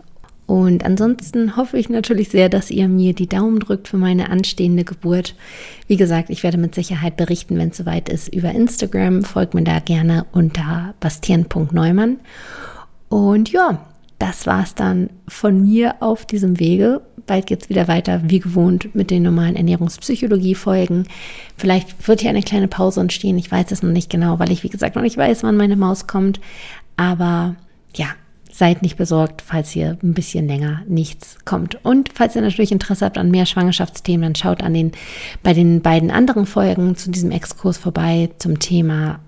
Und 0.47 0.85
ansonsten 0.85 1.57
hoffe 1.57 1.79
ich 1.79 1.89
natürlich 1.89 2.29
sehr, 2.29 2.49
dass 2.49 2.71
ihr 2.71 2.87
mir 2.87 3.15
die 3.15 3.29
Daumen 3.29 3.61
drückt 3.61 3.89
für 3.89 3.97
meine 3.97 4.31
anstehende 4.31 4.85
Geburt. 4.85 5.35
Wie 5.87 5.97
gesagt, 5.97 6.29
ich 6.29 6.43
werde 6.43 6.59
mit 6.59 6.75
Sicherheit 6.75 7.17
berichten, 7.17 7.57
wenn 7.57 7.71
es 7.71 7.79
soweit 7.79 8.09
ist, 8.09 8.35
über 8.35 8.51
Instagram. 8.51 9.23
Folgt 9.23 9.55
mir 9.55 9.65
da 9.65 9.81
gerne 9.81 10.27
unter 10.33 10.95
bastian.neumann. 11.01 12.19
Und 13.09 13.53
ja, 13.53 13.87
das 14.19 14.47
war 14.47 14.63
es 14.63 14.75
dann 14.75 15.11
von 15.29 15.63
mir 15.63 15.97
auf 16.01 16.27
diesem 16.27 16.61
Wege. 16.61 17.01
Bald 17.27 17.47
geht 17.47 17.63
es 17.63 17.69
wieder 17.71 17.89
weiter, 17.89 18.21
wie 18.27 18.41
gewohnt, 18.41 18.95
mit 18.95 19.11
den 19.11 19.23
normalen 19.23 19.57
Ernährungspsychologie-Folgen. 19.57 21.07
Vielleicht 21.57 22.07
wird 22.07 22.21
hier 22.21 22.31
eine 22.31 22.43
kleine 22.43 22.69
Pause 22.69 23.01
entstehen. 23.01 23.39
Ich 23.39 23.51
weiß 23.51 23.71
es 23.71 23.83
noch 23.83 23.91
nicht 23.91 24.11
genau, 24.11 24.39
weil 24.39 24.53
ich, 24.53 24.63
wie 24.63 24.69
gesagt, 24.69 24.95
noch 24.95 25.03
nicht 25.03 25.17
weiß, 25.17 25.43
wann 25.43 25.57
meine 25.57 25.77
Maus 25.77 26.07
kommt. 26.07 26.39
Aber 26.97 27.57
ja, 27.95 28.09
seid 28.55 28.83
nicht 28.83 28.97
besorgt, 28.97 29.43
falls 29.43 29.71
hier 29.71 29.99
ein 30.01 30.15
bisschen 30.15 30.47
länger 30.47 30.83
nichts 30.87 31.39
kommt. 31.45 31.85
Und 31.85 32.11
falls 32.15 32.37
ihr 32.37 32.43
natürlich 32.43 32.71
Interesse 32.71 33.05
habt 33.05 33.19
an 33.19 33.33
mehr 33.33 33.47
Schwangerschaftsthemen, 33.47 34.23
dann 34.23 34.35
schaut 34.37 34.63
an 34.63 34.75
den, 34.75 34.93
bei 35.43 35.55
den 35.55 35.83
beiden 35.83 36.13
anderen 36.13 36.47
Folgen 36.47 36.95
zu 36.95 37.11
diesem 37.11 37.33
Exkurs 37.33 37.79
vorbei 37.79 38.31
zum 38.39 38.61
Thema 38.61 39.19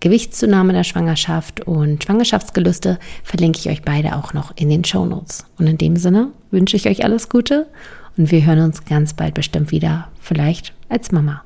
Gewichtszunahme 0.00 0.72
der 0.72 0.82
Schwangerschaft 0.82 1.60
und 1.60 2.02
Schwangerschaftsgelüste 2.02 2.98
verlinke 3.22 3.60
ich 3.60 3.68
euch 3.68 3.82
beide 3.82 4.16
auch 4.16 4.34
noch 4.34 4.52
in 4.56 4.68
den 4.68 4.84
Show 4.84 5.06
Notes. 5.06 5.46
Und 5.56 5.68
in 5.68 5.78
dem 5.78 5.96
Sinne 5.96 6.32
wünsche 6.50 6.76
ich 6.76 6.88
euch 6.88 7.04
alles 7.04 7.28
Gute 7.28 7.68
und 8.16 8.32
wir 8.32 8.44
hören 8.44 8.60
uns 8.60 8.84
ganz 8.84 9.14
bald 9.14 9.34
bestimmt 9.34 9.70
wieder, 9.70 10.08
vielleicht 10.20 10.72
als 10.88 11.12
Mama. 11.12 11.44